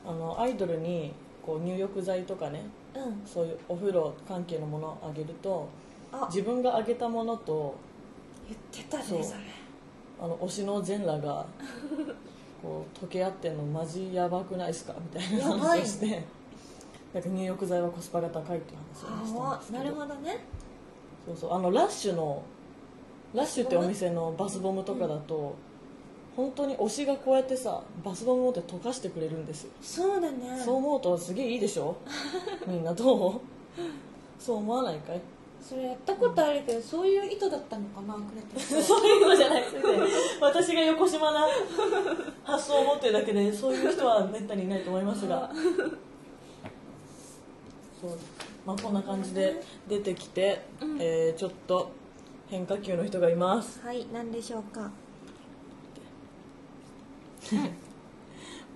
[0.05, 0.11] うん。
[0.11, 1.13] あのアイドルに
[1.45, 2.63] こう入浴剤とかね
[2.95, 3.21] うん。
[3.27, 5.69] そういうお風呂関係のものをあげると
[6.11, 6.27] あ。
[6.31, 7.75] 自分があげたものと
[8.47, 9.21] 言ってたねそれ。
[10.21, 11.45] あの推しの全裸が
[12.61, 14.93] こう溶け合ってんのマジやばくないですか？
[14.99, 16.23] みたいな話をして。
[17.13, 20.37] なんか入浴剤はコスパが高いっていう話をしてあますなるほどね。
[21.25, 22.41] そうそうあのラッシュの
[23.33, 25.55] ラッシュってお店のバスボムとかだと、
[26.35, 30.61] 本当に推しがこうやってさバスボム持って溶かしてくれるんですよ、そうだね。
[30.63, 31.95] そう思うとすげえいいでしょ？
[32.67, 33.41] みんなどう？
[34.37, 35.21] そう思わないかい？
[35.61, 39.81] それやったことあるけどそういう意図だったのかなくれてそういうのじゃないですね。
[40.39, 41.47] 私が横島な
[42.43, 45.51] 発想を持ってるだけでそういう人はめったにいないと思いますが。
[47.99, 48.11] そう。
[48.65, 50.97] まあこんな感じで出てきて、うん。
[51.01, 51.91] えーちょっと
[52.47, 53.79] 変化球の人がいます。
[53.81, 54.91] はい何でしょうか。
[57.49, 57.55] こ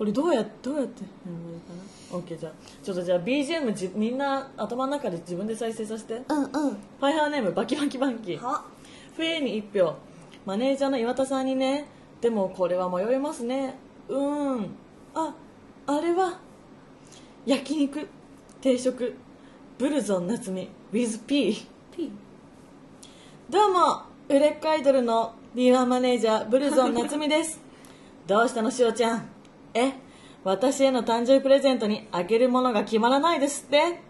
[0.06, 1.74] れどうやどうやってやればいいか
[2.14, 6.22] な？OK じゃあちょっとじゃあ BGM じみんな頭の中で自分で再生させて。
[6.28, 6.50] うんうん。
[6.50, 8.38] ファイハーネームバキバキバンキ。
[8.38, 8.64] は？
[9.16, 9.96] フェに1票
[10.46, 11.86] マネージャーの岩田さんにね。
[12.22, 13.76] でもこれは迷いますね。
[14.08, 14.70] うーん。
[15.16, 15.36] あ
[15.88, 16.40] あれは
[17.46, 18.08] 焼肉
[18.62, 19.16] 定食
[19.78, 22.12] ブルゾン夏美 with P P
[23.50, 27.60] どうも売れっ子アイドルの D1 マネージャーブルゾン夏美です。
[28.28, 29.39] どうしたのしおちゃん？
[29.74, 29.94] え
[30.44, 34.02] 私への誕生日プレゼントにあげるものが決まらないですって？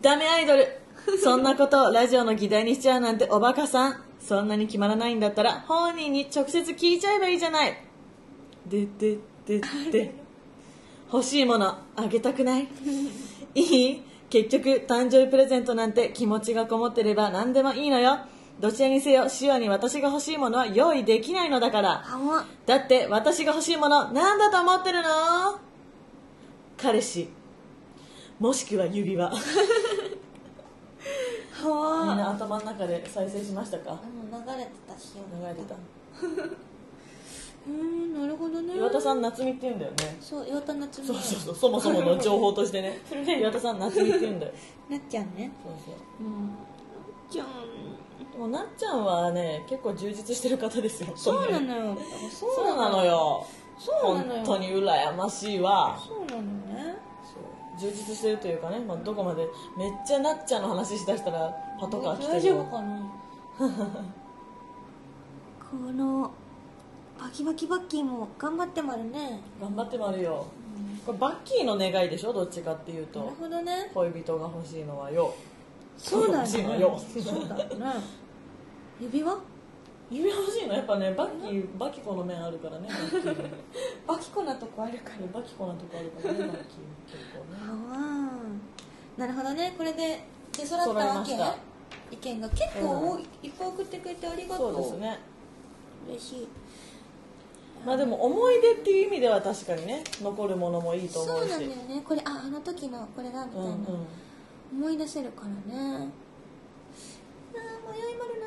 [0.00, 0.66] ダメアイドル。
[1.22, 4.02] そんなことをラジオの議題にしちゃうなんておバカさん。
[4.20, 7.76] そんなに決まらないんだったら本人に直接聞いちゃえばいいじゃない。
[8.66, 10.14] でででで。
[11.12, 12.68] 欲しいものあげたくない？
[13.54, 14.02] いい？
[14.30, 18.18] 結局誕生日プレゼントなんて気持ちがこもってれば何でもいいのよ
[18.62, 22.04] どちらにせよシオに私が欲しいものは用意できないのだから。
[22.64, 25.08] だって私が欲しいもの何だと思ってるの？
[26.76, 27.28] 彼氏。
[28.38, 29.28] もしくは指輪。
[29.30, 29.36] み
[31.68, 33.98] はんな頭の中で再生しましたか？
[34.30, 35.14] 流れてたし。
[35.16, 35.74] よ流れてた。
[35.74, 38.76] うーんなるほどね。
[38.76, 40.18] 岩田さん夏美って言うんだよね。
[40.20, 43.00] そう岩田夏美そうそうそうそもそもの情報としてね。
[43.40, 44.52] 岩田さん夏美って言うんだよ。
[44.88, 45.50] なっちゃんね。
[45.64, 45.94] そうそう。
[46.24, 46.50] うん。
[47.28, 47.46] じゃん
[48.30, 51.60] でもなっちゃんはね結構充実してる方ですよそうなよ。
[51.60, 51.98] のよ。
[52.30, 53.46] そうなのよ。
[53.78, 54.44] そうなのよ。
[54.44, 55.98] 本当に羨ましいわ。
[56.06, 56.96] そうなのね。
[57.22, 57.80] そう。
[57.80, 63.12] 充実してるというかね、まあ、どこまでめっちゃなっちゃんの話しだしたらパトカー来て大丈夫るかな？
[65.70, 66.30] この
[67.20, 69.40] バキバキバッキーも頑張ってまるね。
[69.60, 70.46] 頑張ってもあるよ。
[71.06, 72.32] これバッキーの願いでしょ？
[72.32, 73.90] どっちかっていうなるとほどね。
[73.94, 75.34] 恋人が欲しいのはよ
[75.96, 76.80] そうだ欲しいのね。
[76.80, 77.64] よそうだね。
[79.00, 79.38] 指輪？
[80.10, 80.74] 指輪欲しいの？
[80.74, 82.88] やっぱねバッキーバキコの面あるからね
[84.06, 86.38] バッキコなとこあるからバキコなとこあるからね。
[86.40, 86.58] バッキー。
[86.58, 88.30] 結構ねあ
[89.16, 89.74] あなるほどね。
[89.76, 91.32] これで出揃ったわけ
[92.10, 95.18] 意見が結構多い、いっぱい送ってくれてありがとそううですね。
[96.08, 96.48] 嬉しい。
[97.86, 101.48] まあでも思い出っていう意味では確かにね残るものもいいと思うし。
[101.50, 102.02] そうなんだよね。
[102.06, 104.06] これああの時のこれだみたいな、うんうん
[104.72, 106.08] 思い出せるからね。
[107.54, 108.46] あー迷いまるな。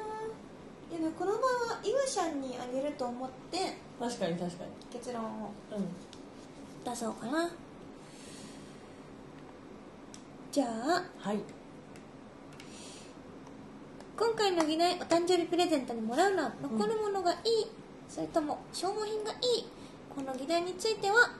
[0.98, 4.72] でもこの場はイワシャンにあげると思って確かに確かに。
[4.92, 5.88] 結論をうん。
[6.84, 7.50] 出そうかな。
[10.52, 11.40] じゃあはい。
[14.18, 17.40] 今回の議題お誕生日プレゼントにもらうのは残るものがいい、
[18.08, 19.38] それとも消耗品がいい
[20.16, 21.32] この議題については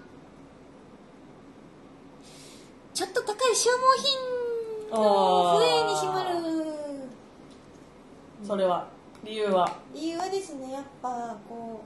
[2.94, 4.35] ちょっと高い消耗品
[4.92, 6.30] の笛にしまる。
[8.46, 8.88] それは
[9.24, 9.80] 理由は？
[9.94, 11.82] 理由はですねやっぱこ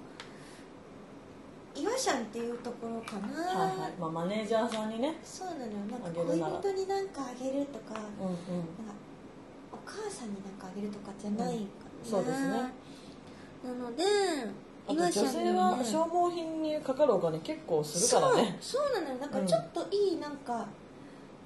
[1.75, 5.71] うイワシャンっていうところかな、はいはい、まあ、マネージャーさんにねそうなのよ。
[5.89, 8.35] なんか恋人になんかあげるとかうんうん。
[8.83, 8.93] なんか
[9.71, 12.49] お母さんになんかあげるとかじゃないかな、そうですね。
[13.63, 14.03] なので
[14.87, 18.57] あと女性は消耗品にかかるお金結構するからね。
[18.59, 19.19] そうそうなのよ。
[19.21, 20.67] なんかちょっといいなんか、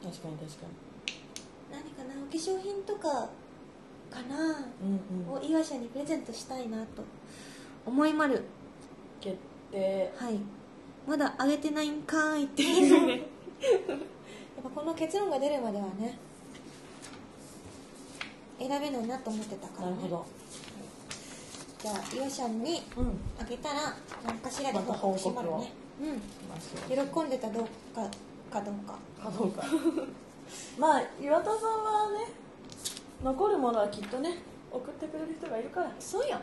[0.01, 0.92] 確かに確か何かなお化
[2.37, 3.29] 粧品とか
[4.09, 5.33] かな、にうんうん。
[5.33, 7.03] をイワシャンにプレゼントしたいなと
[7.85, 8.43] 思いまる。
[9.21, 9.37] 決
[9.71, 10.39] 定はい
[11.07, 12.61] まだあげてないんかーいって。
[12.63, 16.17] いうねやっぱこの結論が出るまではね
[18.59, 20.25] 選べないなと思ってたから、ね、なるほど。
[21.81, 23.19] じゃあイワシャンにうん。
[23.39, 25.73] あげたら何かしらで報告しまるね。
[26.01, 27.13] うん。
[27.13, 27.65] 喜んでたどう
[27.95, 28.09] か
[28.51, 28.97] かどうか。
[29.21, 29.63] かどうか
[30.77, 32.27] まあ岩田さんはね
[33.23, 34.39] 残るものはきっとね
[34.71, 35.91] 送ってくれる人がいるから。
[35.99, 36.37] そうよ、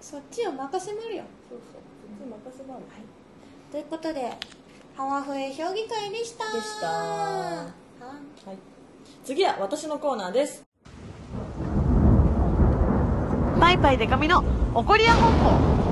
[0.00, 1.24] そっちを任せまるよ。
[1.48, 1.82] そうそう。
[2.08, 2.84] そっちに任せばある
[3.72, 4.32] ということで
[4.96, 6.52] ハワフエ評議会でした。
[6.52, 6.86] でした。
[6.86, 7.66] は
[8.46, 8.58] はい。
[9.24, 10.64] 次は私のコーナーです。
[13.60, 15.87] パイパイデカミの怒りや本舗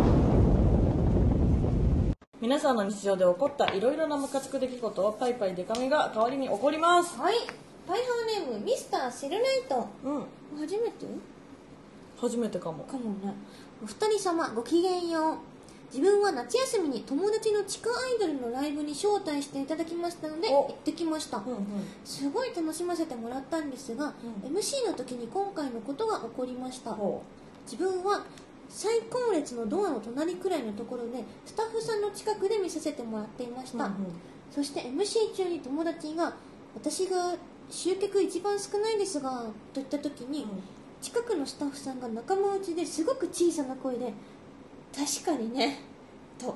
[2.39, 7.19] 皆さんの日常で起こったいろいろなムカつく出来事をパイパイデカミが代わりに起こります。
[7.19, 7.35] はい。
[7.89, 9.89] パイハーネームミスターセルライト。
[10.05, 10.25] うん。
[10.61, 11.07] 初めて？
[12.21, 12.85] 初めてかも。
[12.85, 13.35] かもね。
[13.83, 15.37] お二人様ごきげんよう。
[15.91, 20.65] 自分は夏休みに友達の地下アイドルのライブに招待していただきましたのでお。
[20.65, 21.65] 行ってきました、うんうん。
[22.05, 24.13] すごい楽しませてもらったんですが、
[24.45, 24.55] うん。
[24.55, 26.93] MC の時に今回のことが起こりました。
[26.93, 27.23] ほ
[27.65, 28.25] 自分は
[28.69, 33.97] 最高列のドアの隣くらいのところでスタッフさんの近くで見させてもらっていました、うんうん。
[34.51, 36.35] そして MC 中に友達が
[36.75, 37.35] 私が
[37.71, 39.31] 集客一番少ないですが
[39.73, 40.47] と言った時に、
[41.01, 44.13] 近くのスタッフさんが仲間内ですごく小さな声で
[44.95, 45.81] 「確かにね」
[46.39, 46.55] と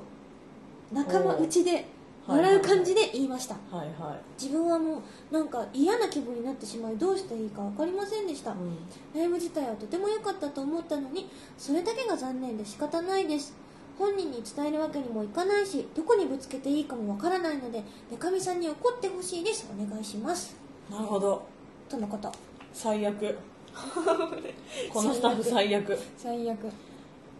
[0.91, 1.85] 仲間内で
[2.31, 4.41] 笑う感じで言いました、はいはい。
[4.41, 8.77] 自分はもうなんか嫌な気分になってしまいどうしていいか分かりませんでした、うん。
[9.13, 13.53] ライブ自体はとても良かったと思ったのにそれだけが残念で仕方ないです。
[13.97, 19.67] 本人に伝えるわけにもいかないしどこにぶつけていいかもわからないのででかみさんに怒ってほしいです。
[19.71, 20.55] お願いします。
[20.89, 21.43] なるほど。
[21.87, 22.31] とのこと。
[22.73, 23.37] 最悪。
[24.91, 25.97] このスタッフ最悪。
[26.17, 26.57] 最悪。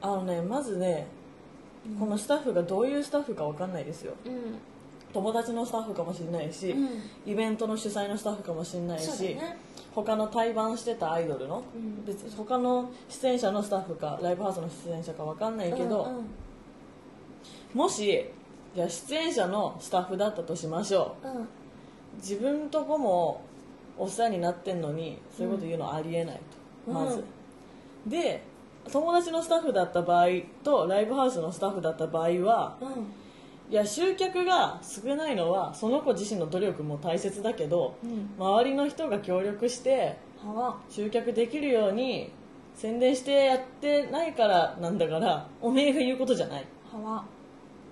[0.02, 1.08] あのねまずね
[2.00, 4.14] このスタッフがどういうスタッフかわかんないですよ。
[4.26, 4.34] うん
[5.14, 6.90] 友達のスタッフかもしれないし、うん。
[7.32, 9.58] イベントの主催のスタッフかもしれないし、ね。
[9.94, 12.06] 他の対バンしてたアイドルの、うん。
[12.06, 16.26] 別に他の出演者のスタッフかライブハウスの出演者かわかんないけど、うんうん。
[17.74, 18.26] もし
[18.76, 21.28] じゃあ出演者のスタッフだったとしましょう。
[21.28, 21.48] うん。
[22.18, 23.42] 自分とこも
[23.98, 26.36] お世話になってんのにそういうこと言うのはありえない
[26.86, 26.94] と、うん。
[26.94, 27.24] まず、
[28.08, 28.44] で
[28.92, 30.28] 友達のスタッフだった場合
[30.64, 32.90] とライブハウスのスタッフだった場合はうん
[33.72, 38.30] いや集客が少ないのはその子自身の努力も大切だけどうん。
[38.38, 40.18] 周りの人が協力して
[40.90, 42.32] 集客できるように
[42.76, 46.66] 宣伝してやってないからなんだからおめえが言うことじゃない。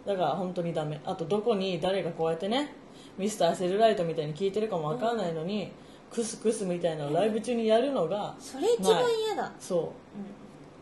[0.06, 1.00] だから本当にダメ。
[1.06, 2.74] あとどこに誰がこうやってね
[3.18, 5.72] ミスターセルライトみたいに聞いてるかもわからないのに、
[6.10, 9.52] クスクスみたいなのをライブ中にやるのがそれ一番嫌だ。
[9.60, 9.94] そ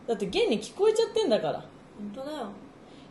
[0.06, 0.10] う。
[0.10, 1.54] だって現に聞こえちゃってんだから。
[1.98, 2.48] 本当だよ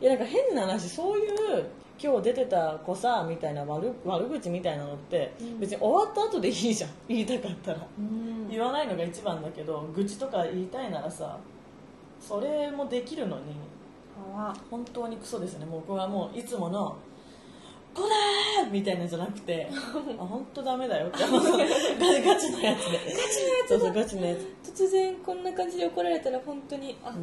[0.00, 1.66] いやなんか変な話そういう
[2.02, 5.60] 今日出てた子さみたいな悪悪口みたいなのってうん。
[5.60, 6.90] 別に終わった後でいいじゃん。
[7.08, 7.86] 言いたかったら。
[7.98, 8.48] うん。
[8.50, 11.38] 言わないのが一番だけど愚痴とか言いたいならさ
[12.20, 13.54] それもできるのに
[14.70, 15.66] 本当にクソですね。
[15.70, 16.96] 僕はもういつもの
[17.94, 18.02] 「こ
[18.62, 22.26] れ!」みたいなんじゃなくて あ本当ダメだよってガガチのやつで。
[22.26, 24.70] ガチのやつそうそうガチのやつ。
[24.82, 27.14] 突然こんな感じで怒られたら本当にあ、うん。
[27.14, 27.22] 本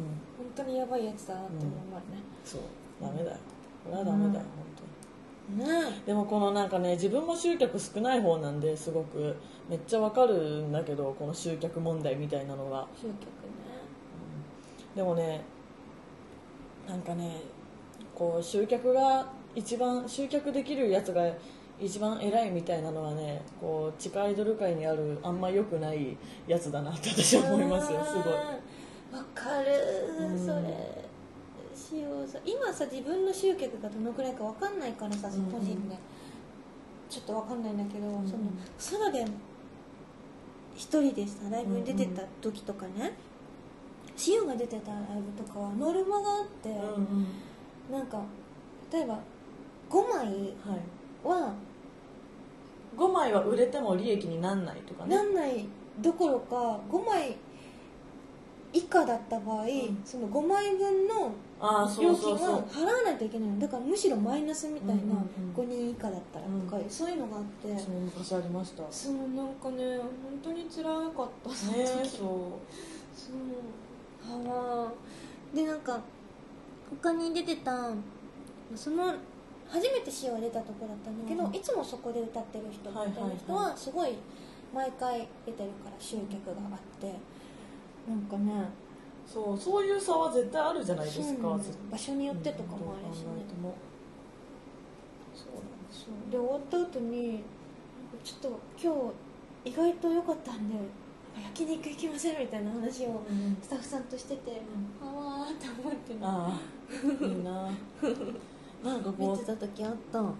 [0.56, 2.04] 当にやばいやつだなって思うわね、
[2.44, 2.60] そう。
[3.00, 3.36] ダメだよ。
[3.84, 4.50] これはダメだよ、ね
[5.46, 6.06] 本当に。
[6.06, 9.34] でもこのなんかね自分も集客少ない方なんですごく。
[9.68, 13.18] めっちゃわかるんだけどこの集客問題みたいなのが集客ね。
[14.94, 15.42] でもね
[16.86, 17.40] なんかね
[18.14, 21.22] こう集客が一番集客できるやつが
[21.80, 28.22] 一番偉いみたいなのはねこう地下アイドル界にあるあんま良くないやつだなって私は思いますよすごい。
[28.22, 28.26] い
[29.12, 29.72] わかる、
[30.20, 30.38] うん。
[30.38, 30.62] それ
[32.26, 35.52] さ今さ自分の集客がどのくらいかわかんないからさ、うんうん。
[35.52, 35.96] 個人で。
[37.08, 38.42] ちょっとわかんないんだけど、んその
[38.78, 39.24] ソロで
[40.74, 43.16] 一人でさライブに出てた時とかね、
[44.16, 45.02] シオが出てたライ
[45.36, 47.26] ブとかはノルマがあって、うんうん。
[47.92, 48.20] なんか
[48.92, 49.20] 例えば
[49.90, 50.34] 5枚はい。
[51.22, 51.54] は
[52.96, 55.14] 5枚は売れても利益になんないとかね。
[55.14, 55.66] なんない
[56.00, 57.36] どころか5枚
[58.72, 59.68] 以下だった場合、ん。
[60.04, 61.32] その5枚分の
[61.66, 62.64] ああそ料うそうそう。
[62.70, 63.48] 金は払わないといけない。
[63.48, 65.54] のだからむしろマイナスみたいなうんうんうん。
[65.54, 66.90] 5人以下だったらとか、うん。
[66.90, 68.82] そういうのがあって、そう昔ありました。
[68.82, 70.08] ねそうなんかね本
[70.42, 72.28] 当に辛かったそのえ時そう。
[73.16, 73.32] そ
[74.28, 74.48] う。
[74.48, 74.84] は。
[74.84, 74.92] わ
[75.54, 76.00] でなんか
[77.02, 77.90] 他に出てた
[78.74, 79.14] その
[79.68, 81.54] 初めてシオが出たとこだったんだけど、うん。
[81.54, 84.14] いつもそこで歌ってる人みたいな人はすごい
[84.74, 87.14] 毎回出てるから集客があって。
[88.06, 88.52] なんかね
[89.26, 91.58] そうそういう差は絶対あるじゃないですか
[91.90, 93.34] 場所によってとかもあるしね、うん
[95.34, 97.42] そうなんですそうで終わった後に
[98.22, 98.94] ちょっと今
[99.64, 100.76] 日意外と良かったんで
[101.42, 104.62] 焼肉行きませんみたいな話をうんスタッフさんとしてて、
[105.02, 106.18] あわーって思ってる。
[106.22, 107.70] ああいいな。
[108.84, 110.20] なんかこう見てた時あった。
[110.20, 110.34] うん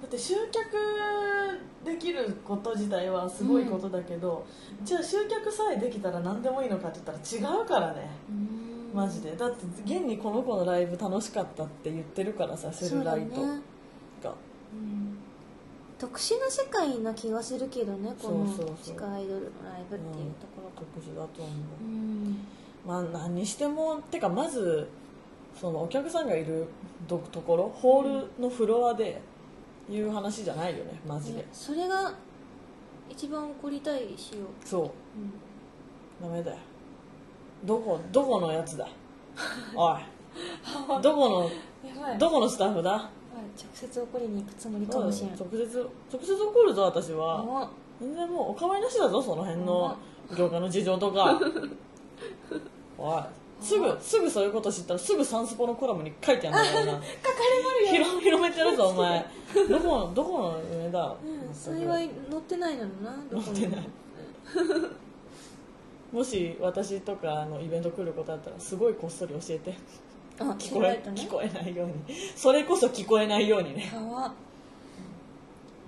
[0.00, 4.46] だって集客できること自体はすごいことだけど、
[4.84, 8.10] じゃあ集客さえできたら何でもいいのかって言ったら違うからね。
[8.94, 9.36] マジで。
[9.36, 13.60] だって現にこの子のライブ楽しかったって言ってるからさセルライトそうだね
[14.22, 14.30] が。
[14.30, 15.18] うん。
[15.98, 18.46] 特殊な世界な気がするけどねこの
[18.82, 20.86] 地下アイドルのライブっていうところが。
[20.94, 21.84] 特殊だと思う。
[21.84, 22.38] うん。
[22.86, 24.88] まあ何にしてもてかまず
[25.60, 26.66] そのお客さんがいる
[27.08, 29.20] どところホールのフロアで
[29.88, 31.38] いう話じゃないよねマジで。
[31.40, 32.12] ねそれが
[33.08, 36.56] 一番怒りたいしよう、そうダメだよ。
[37.64, 38.86] どこどこのやつだ？
[39.74, 41.02] おい。
[41.02, 41.50] どこの
[42.18, 43.10] どこのスタッフだ？
[43.56, 45.30] 直接怒りに行くつもりかもしれん。
[45.30, 47.40] 直接直接怒るぞ私は。
[47.40, 47.70] あ
[48.00, 49.96] 全然もうお構いなしだぞその辺の
[50.36, 51.40] 業界の事情とか。
[52.98, 53.22] おい
[53.60, 56.92] すぐすぐそういうこと知ったらすぐサンスポのコラムに書いてあるんだからな。
[56.92, 58.04] 書かれまるよ。
[58.04, 59.26] 広広めてるぞお前。
[59.68, 63.62] どこのどこの上だ、うん幸い乗ってないのになどこに。
[63.62, 63.88] 乗ってない。
[66.12, 69.74] もし私とかのイベント来ることあったらすごいこっそり教えて。
[70.38, 71.20] あ聞こえたね。
[71.20, 71.94] 聞こえないように。
[72.36, 73.90] それこそ聞こえないようにね。
[73.92, 74.32] 川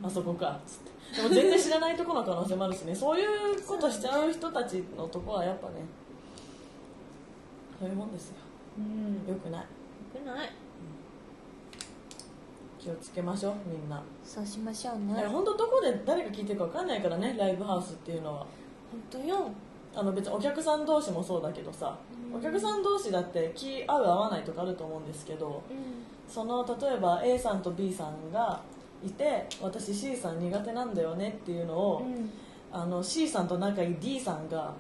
[0.03, 0.91] あそこかつって。
[1.17, 2.95] でも全然知らないところの可能性もあるしね。
[2.95, 5.75] そういうことしちゃう人たちのとこはやっぱね
[7.81, 8.35] そういうもんですよ。
[8.79, 9.27] うん。
[9.27, 9.67] よよくない。
[10.13, 10.51] くない。
[12.79, 14.03] 気をつけましょうみんな。
[14.23, 15.25] そうしましょうね。
[15.27, 18.47] 本当どこで誰が聞いてるか分かんないからねライブハウスっていうのは。
[18.91, 19.51] 本当よ。
[19.95, 21.99] あの別にお客さん同士もそうだけどさ、
[22.33, 22.39] うん。
[22.39, 26.31] お客さん同士だって気合う合わないとかあると思うんですけどうん。
[26.31, 28.61] その例えば A さんと B さんが
[29.03, 32.31] いて私 C さん苦手なんだよねっていうのを、うん。
[32.71, 34.75] あの C さんと仲いい D さんが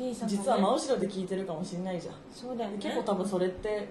[0.00, 0.38] D さんがね。
[0.38, 2.14] 実は真後ろで聞いてるかもしれないじゃん。
[2.34, 2.78] そうだよね。
[2.80, 3.88] 結構多分それって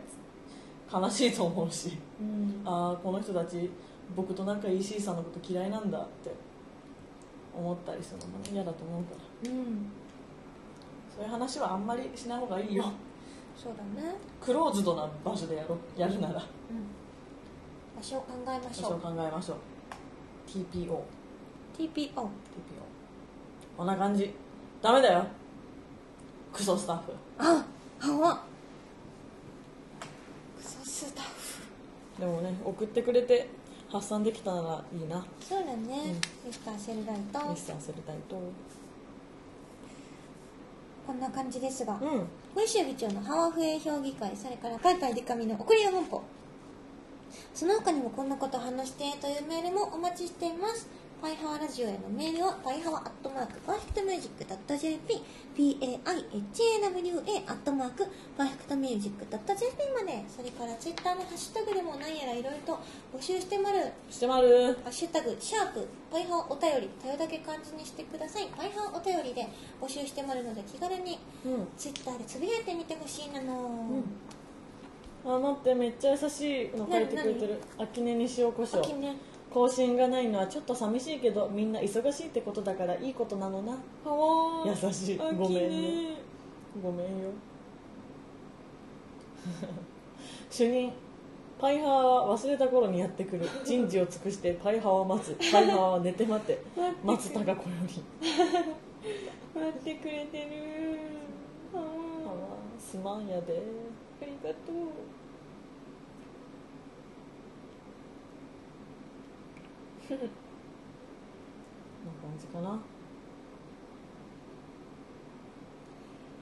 [0.92, 1.98] 悲しいと思うし。
[2.20, 2.62] うん。
[2.66, 3.70] ああこの人たち
[4.16, 6.32] 僕と仲いい C さんのこと嫌いなんだって。
[7.60, 9.52] 思ったりするのもね嫌だと思うから。
[9.52, 9.92] うん。
[11.14, 12.86] そういう話はあんまりしない方がいいよ。
[13.56, 14.16] そうだね。
[14.40, 16.36] クローズドな場所でやろやるなら。
[16.36, 16.42] うん。
[17.98, 19.58] 場所を考えまし場所をょう考えましょう。
[20.48, 21.02] TPO
[21.78, 22.30] TPO TPO
[23.78, 24.34] こんな感じ。
[24.82, 25.26] ダメだよ
[26.54, 27.14] クソスタッフ。
[27.38, 27.66] あ
[28.02, 28.44] は
[30.58, 32.20] クソスタッフ。
[32.20, 33.50] でもね送ってくれて
[33.92, 35.26] 発散できたならいいな。
[35.42, 37.50] そうだね、ミスターセルライト。
[37.50, 38.36] ミスターセルタイと
[41.08, 42.28] こんな感じですが、うん。
[42.54, 46.22] 小石議長のハワフエ評議会それからパイパイデカミの送りや本舗
[47.54, 50.88] その他にもこんなこと話してというメールもお待ちしています
[51.22, 55.22] パイハワラジオへのメールはパイハワアットマークパーフェクトミュージック .jp
[55.54, 56.00] paihawa
[57.46, 58.08] アットマーク
[58.38, 59.36] パーフェクトミュージック .jp
[59.94, 62.80] までそれからツイッターのハッシュタグでも何やらいろいろと
[63.14, 68.48] 募集してまるしてまるハッシュタグ、シャープ、パイハワお便り、たよだけ漢字にしてください。
[68.56, 69.46] パイハワお便りで
[69.82, 71.68] 募集してまるので、気軽にうん。
[71.78, 73.90] ツイッターでつぶやいてみてほしいなの、
[75.26, 77.60] あ待ってめっちゃ優しいの書いてくれてる。
[77.78, 79.18] 秋音に塩コショウ秋ね
[79.54, 83.78] 更新がないのはちょっと寂しいけどみんな忙しいってことだからいいことなのな。
[84.66, 85.18] 優しい。
[85.18, 86.18] ごめんね
[86.82, 87.32] ごめんよ。
[90.52, 90.92] 主任
[91.60, 93.48] パイハワは忘れた頃にやってくる。
[93.66, 95.36] 人事を尽くしてパイハワを待つ。
[95.52, 96.62] パイハワは寝て待て。
[97.04, 98.04] 松たか子より
[99.56, 101.00] 待ってくれてる。
[102.80, 103.62] すまんやで。
[104.22, 105.19] ありがとう
[110.16, 110.28] こんな
[112.22, 112.80] 感じかな。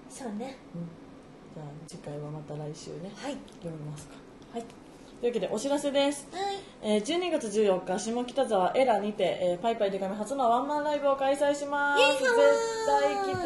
[0.10, 0.58] そうね。
[0.76, 0.88] うん。
[1.54, 3.12] じゃあ次回はまた来週ね。
[3.16, 3.38] はい。
[3.62, 4.16] 読みますか。
[4.54, 4.64] はい。
[5.20, 6.28] というわけでお知らせです。
[6.32, 6.44] はい。
[6.82, 12.02] えー12月14日下北沢エラにて、えーパイパイデカミ初のワンマンライブを開催します。
[12.02, 12.34] イエイ絶
[12.86, 13.42] 対来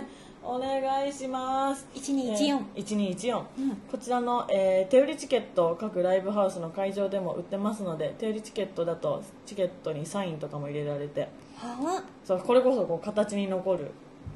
[0.00, 1.86] てお願いします。
[1.94, 3.44] 1214、えー1214、うん。
[3.90, 11.28] こちらの、えー手売りチケット各ライブハウスの会場でも売ってますので手売りチケットだとチケットにサインとかも入れられて。
[11.56, 13.92] はそうこれこそこう形に残る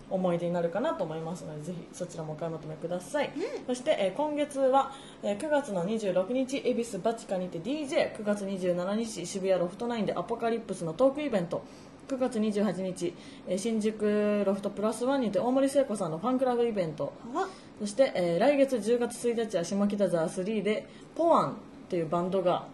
[0.09, 3.33] 思い出になるかなと思いますのでぜひそちらもお買い求めください、
[3.67, 4.93] そして、えー今月は、
[5.23, 11.65] えー9月の26日恵比寿バチカにて DJ9 月27日渋谷ロフトナインでアポカリプスのトークイベント
[12.09, 13.15] 9月28日、
[13.49, 17.13] えー新宿ロフトプラスワンにて大森聖子さんのファンクラブイベント。
[17.35, 17.49] は
[17.81, 21.55] そして、えー来月10月1日は下北沢3でポワンっ
[21.89, 22.67] ていうバンドが、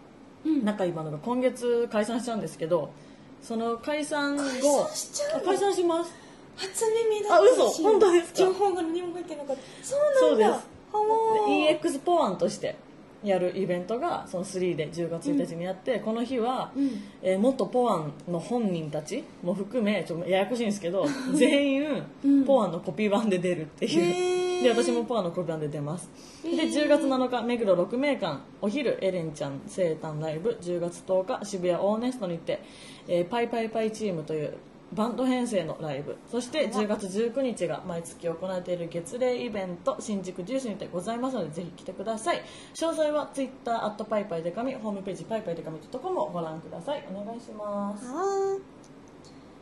[0.63, 2.91] 仲いいバンドが今月解散しちゃうんですけど
[3.41, 4.89] その解散後
[5.45, 6.13] 解散します。
[6.55, 8.39] 初耳だあ嘘私本当ですか？
[8.39, 9.61] 情報が何も入ってなかった。
[9.85, 10.19] そうなんだ。
[10.19, 11.97] そうです。
[11.97, 12.75] EX ポワンとして
[13.23, 16.89] やるイベントがその3で10月1日にやって、この日は、うん。
[17.21, 22.45] えー元ポワンの本人たちも含めちょっとややこしいんですけど全員、うん。
[22.45, 24.63] ポワンのコピー版で出るっていう。
[24.63, 26.09] で私もポワンのコピー版で出ます。
[26.43, 30.57] で10月7日目黒6名館お昼エレンちゃん生誕ライブ。
[30.61, 32.61] 10月10日渋谷オーネストにて、
[33.07, 34.53] えーパイパイパイチームという
[34.95, 36.17] バンド編成のライブ。
[36.29, 42.43] そして10月19日が毎月行われている月例イベント新宿ジュースにてございますのでぜひ来てください。
[42.75, 47.03] 詳細は Twitter アットパイパイデカミホームページパイパイデカミとコムをご覧ください。
[47.11, 48.05] お願いします。
[48.05, 48.59] は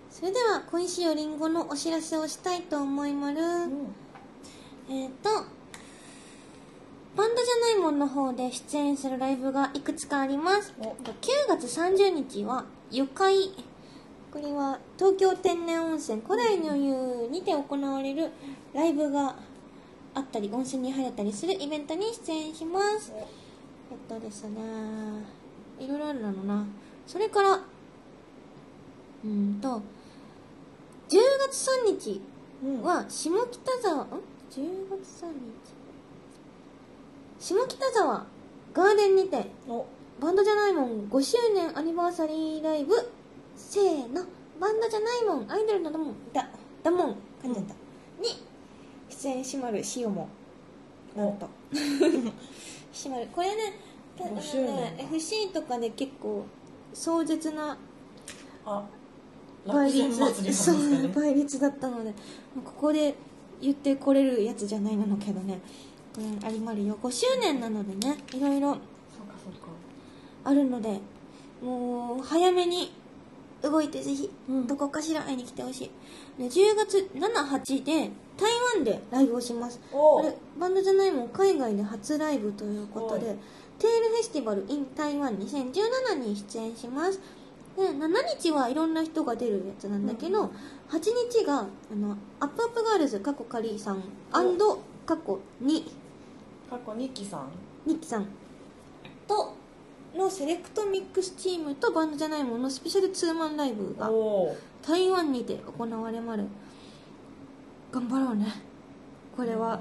[0.09, 3.95] それでは小石よりんごのお知らせをしたいと思いまる、うん。
[4.89, 5.29] えっ、と
[7.15, 10.73] バンドじゃないもんの方で出演するライブがいくつかあります。
[10.79, 10.83] お。
[10.83, 11.15] 9
[11.47, 13.51] 月30日は湯会
[14.31, 18.31] これは東京天然温泉古代の湯にて行われる
[18.73, 19.35] ライブが
[20.13, 23.11] あったり温泉に入れたりするイベントに出演します。
[23.13, 23.21] え
[23.93, 24.61] っとですね
[25.79, 26.65] いろいろあるのな。
[27.05, 29.81] それからうーんと10
[31.49, 32.21] 月3日
[32.63, 32.81] うん。
[32.83, 35.35] は下北沢ん？10月3日。
[37.39, 38.25] 下北沢
[38.73, 39.85] ガーデンにてお。
[40.21, 42.93] バンドじゃないもん5周年アニバーサリーライブ
[43.69, 44.23] せーの。
[44.59, 45.51] バンドじゃないもん。
[45.51, 46.15] アイドルのだもん。
[46.31, 46.47] だ
[46.83, 47.15] だもん。
[47.43, 47.73] 噛んじゃった、
[48.21, 48.45] に
[49.09, 50.29] 出演しまるしおも
[51.15, 51.49] なんと
[52.91, 53.27] しまる。
[53.33, 53.73] これね
[54.17, 56.45] た5周年あのね FC とかで結構
[56.93, 57.77] 壮絶な
[58.65, 58.83] あ
[59.65, 62.13] 倍率落選祭りそうなんですかね倍率だったので
[62.63, 63.15] ここで
[63.61, 65.59] 言ってこれるやつじゃないなのけどね、
[66.17, 66.97] うん、ありまるよ。
[67.01, 68.79] 5周年なのでねいろいろそう
[69.27, 69.69] かそうか。
[70.43, 70.99] あるので
[71.61, 72.91] もう早めに
[73.63, 74.67] 動いてぜひうん。
[74.67, 75.91] どこかしら会いに来てほしい。
[76.41, 77.93] で10月78で
[78.37, 79.79] 台湾でライブをします。
[79.91, 80.21] お。
[80.21, 83.37] これバンドじゃないもん海外で初ライブということではい。
[83.79, 87.19] テールフェスティバル in 台湾2017に出演します。
[87.75, 88.09] で7
[88.39, 90.47] 日はいろんな人が出るやつなんだけど、うん。
[90.89, 91.01] 8
[91.39, 94.03] 日があのアップアップガールズ過去カリーさん
[95.05, 95.91] 過去に。
[96.69, 97.49] 過去2期さん。
[97.85, 98.25] ニッキさん。
[98.25, 98.29] と
[100.15, 104.09] のセレクトミックスチームとバンドじゃないもののスペシャルツーマンライブが
[104.81, 106.45] 台湾にて行われまる
[107.91, 108.47] 頑張ろうね。
[109.35, 109.79] これは。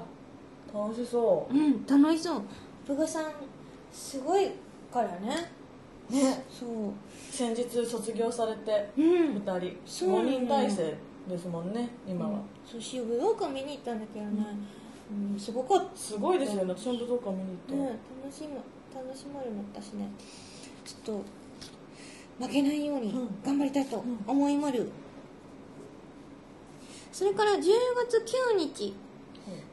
[0.73, 1.53] 楽しそう。
[1.53, 2.41] ん楽しそう。
[2.85, 3.31] ブガさん
[3.91, 4.51] すごい
[4.91, 5.49] からね。
[6.09, 6.43] うね。
[6.49, 6.69] そう。
[7.31, 9.35] 先日卒業されてうん。
[9.37, 9.77] 2人。
[9.85, 14.45] そうなの5人体制ですもんね今は、そうし武道館見に行ったんだけどね、
[15.33, 15.97] うん、すごかった。
[15.97, 16.73] すごいですよね。
[16.73, 17.89] 私も武道館見に行ねっ
[18.21, 18.61] た、楽しま
[18.93, 20.09] 楽しまれもったしね。
[20.85, 21.23] ちょっ
[22.39, 23.41] と負けないようにうん。
[23.43, 24.89] 頑張りたいと思いまる、
[27.11, 27.61] それから10
[28.07, 28.23] 月
[28.53, 28.93] 9日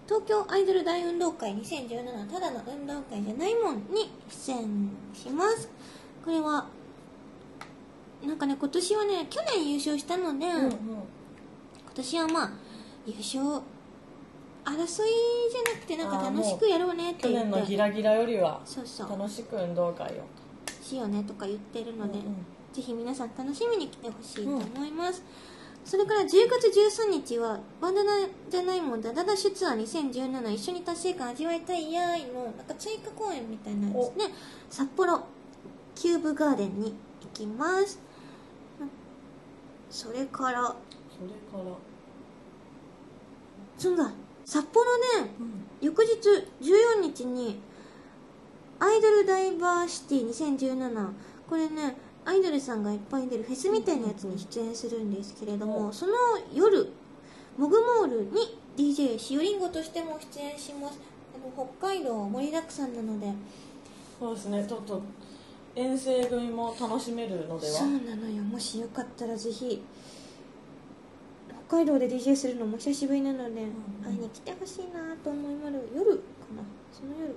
[0.07, 5.69] 東京アイドル大運動会2017ただの運動会じゃないもんに出演します。
[6.25, 6.67] これは
[8.27, 10.71] なんかね今年はね去年優勝したので、うんうん。
[10.71, 10.77] 今
[11.95, 12.51] 年はまあ
[13.07, 13.63] 優勝
[14.71, 15.09] 争い
[15.51, 17.51] じゃなくてなんか楽しくやろうねって去言って。
[17.51, 19.11] 年のギラギラよりはそうそう。
[19.11, 20.23] 楽しく運動会を。
[20.83, 22.47] しようねとか言ってるので、うんうん。
[22.73, 25.23] ぜひ皆さん楽しみに来てほしいと思います、
[25.85, 26.69] それから10月
[27.07, 28.03] 13日はバンド
[28.49, 34.35] じゃないもんダダダッシュツアー2017一緒に達成感味わいたいやーいのなんか追加公演みたいなんですね。
[34.71, 35.25] 札幌
[35.95, 37.99] キューブガーデンに行きます。
[39.91, 40.73] それからそ
[41.23, 41.75] れから。
[43.79, 44.13] そうだ
[44.49, 44.83] 札幌
[45.21, 45.31] ね
[45.83, 46.17] 翌日
[46.63, 47.61] 14日に
[48.81, 51.09] アイドルダイバーシティ2017
[51.47, 51.95] これね
[52.25, 55.93] アイドルさんがいっぱい出るフェスみたいなやつに出演するんですけれども、うん。
[55.93, 56.13] その
[56.55, 56.91] 夜
[57.59, 60.99] モグモールに DJ しおりんごとしても出演します。
[61.55, 63.27] 北海道盛りだくさんなので。
[64.19, 64.65] そうですね。
[64.67, 65.03] ちょっと
[65.75, 67.73] 遠征組も楽しめるのでは。
[67.73, 68.43] そうなのよ。
[68.43, 69.83] もしよかったらぜひ
[71.69, 73.73] 北海道で DJ するのも久しぶりなので、ん。
[74.03, 76.19] 会いに来てほしいなと思いまる夜か
[76.57, 76.63] な。
[76.91, 77.35] その夜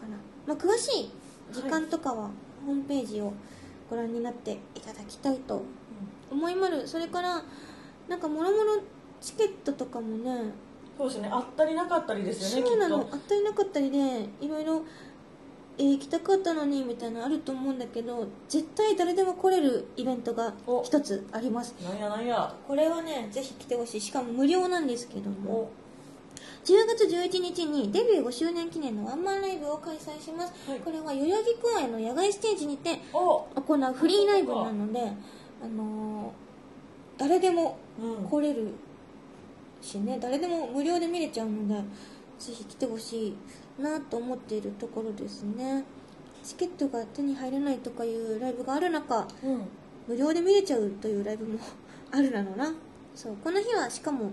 [0.00, 0.16] かな、
[0.46, 1.10] まあ、詳しい
[1.52, 2.30] 時間とかは
[2.64, 3.32] ホームページを
[3.90, 5.62] ご覧になっていただきたいと
[6.30, 6.86] 思いまる。
[6.86, 7.42] それから
[8.08, 8.82] なんかもろもろ
[9.20, 10.52] チケットとかもね
[10.96, 11.28] そうですね。
[11.30, 13.04] あったりなかったりですよねそうなの。
[13.04, 13.98] きっあったりなかったりで
[14.40, 14.82] いろいろ、
[15.78, 20.82] えー行きたかったのにみたいなのあると思うんだけど絶対誰でも来れるイベントがお。
[20.82, 21.74] 一つあります。
[21.74, 22.54] となんやなんや。
[22.66, 24.00] これはねぜひ来てほしい。
[24.00, 25.52] しかも無料なんですけども。
[25.52, 25.70] お。
[26.64, 30.80] 10月11日にデビュー5周年記念のワンマンライブを開催します、はい。
[30.80, 33.46] これは代々木公園の野外ステージにてお。
[33.54, 35.00] 行うフリーライブなので、
[35.62, 38.28] あのー誰でもうん。
[38.28, 38.72] 来れる
[39.80, 40.18] しね。
[40.20, 41.74] 誰でも無料で見れちゃうので
[42.38, 45.84] ぜひ来てほしいなと思っているところですね。
[46.44, 49.62] チケットが手に入らないとかいうライブがある中うん。
[50.06, 51.58] 無料で見れちゃうというライブも
[52.12, 52.72] あるなのな。
[53.14, 54.30] そうこの日はしかも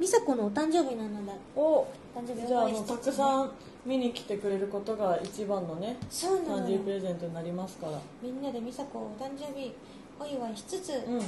[0.00, 1.82] 美佐子のお誕生日なのでお
[2.14, 3.50] 誕生日じゃああのたくさん
[3.84, 6.64] 見に来てくれることが一番のねそうなのよ。
[6.64, 7.98] 誕生日プレゼントになりますから。
[8.22, 9.74] みんなで美佐子お誕生日
[10.18, 11.18] お祝いしつつ、うん。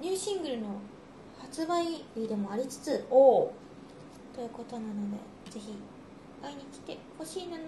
[0.00, 0.66] ニューシングルの
[1.40, 1.84] 発売
[2.16, 3.52] 日でもありつつお
[4.34, 5.18] ということなので
[5.50, 5.74] ぜひ
[6.42, 7.64] 会いに来てほしいなの。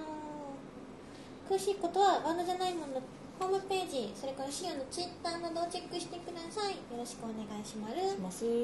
[1.49, 3.03] 詳しいことはバンドじゃないものの
[3.39, 6.73] ホームページそれからシオのツイッターなどをチェックしてください。
[6.73, 7.95] よろしくお願いします。
[7.95, 8.41] します。
[8.41, 8.59] とい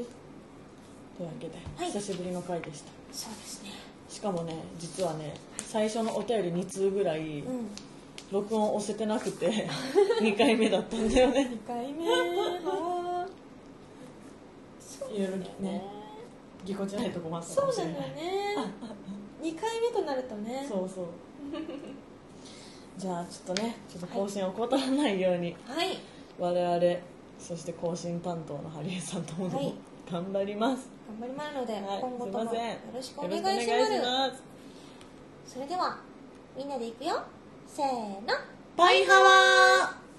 [1.20, 1.86] うわけで、はい。
[1.92, 2.90] 久しぶりの回でした。
[3.12, 3.70] そうですね。
[4.09, 7.66] しかもね実はね最初のお便り2通ぐらいうん。
[8.32, 9.68] 録音押せてなくて
[10.22, 11.51] 2回目だったんだよね。
[11.53, 12.09] 2回目。
[12.09, 13.26] は
[14.80, 15.99] そういろいろね
[16.64, 17.94] ぎこちないとこもあったかそうない。
[17.94, 18.56] なのよね。
[19.42, 20.66] 2回目となるとね。
[20.68, 21.04] そうそう。
[22.98, 25.98] じゃあちょっとねちょっと更新を怠らないように、はい。
[26.38, 27.00] 我々
[27.38, 29.74] そして更新担当のハリエさんともどもはい。
[30.11, 32.61] 頑張ります、頑張りますので、はい、今後ともよ
[32.92, 34.02] ろしくお願いします。
[34.02, 34.42] ます。
[35.46, 35.98] それでは
[36.56, 37.22] みんなでいくよ。
[37.66, 37.86] せー
[38.22, 38.34] の。
[38.76, 40.09] バイハワー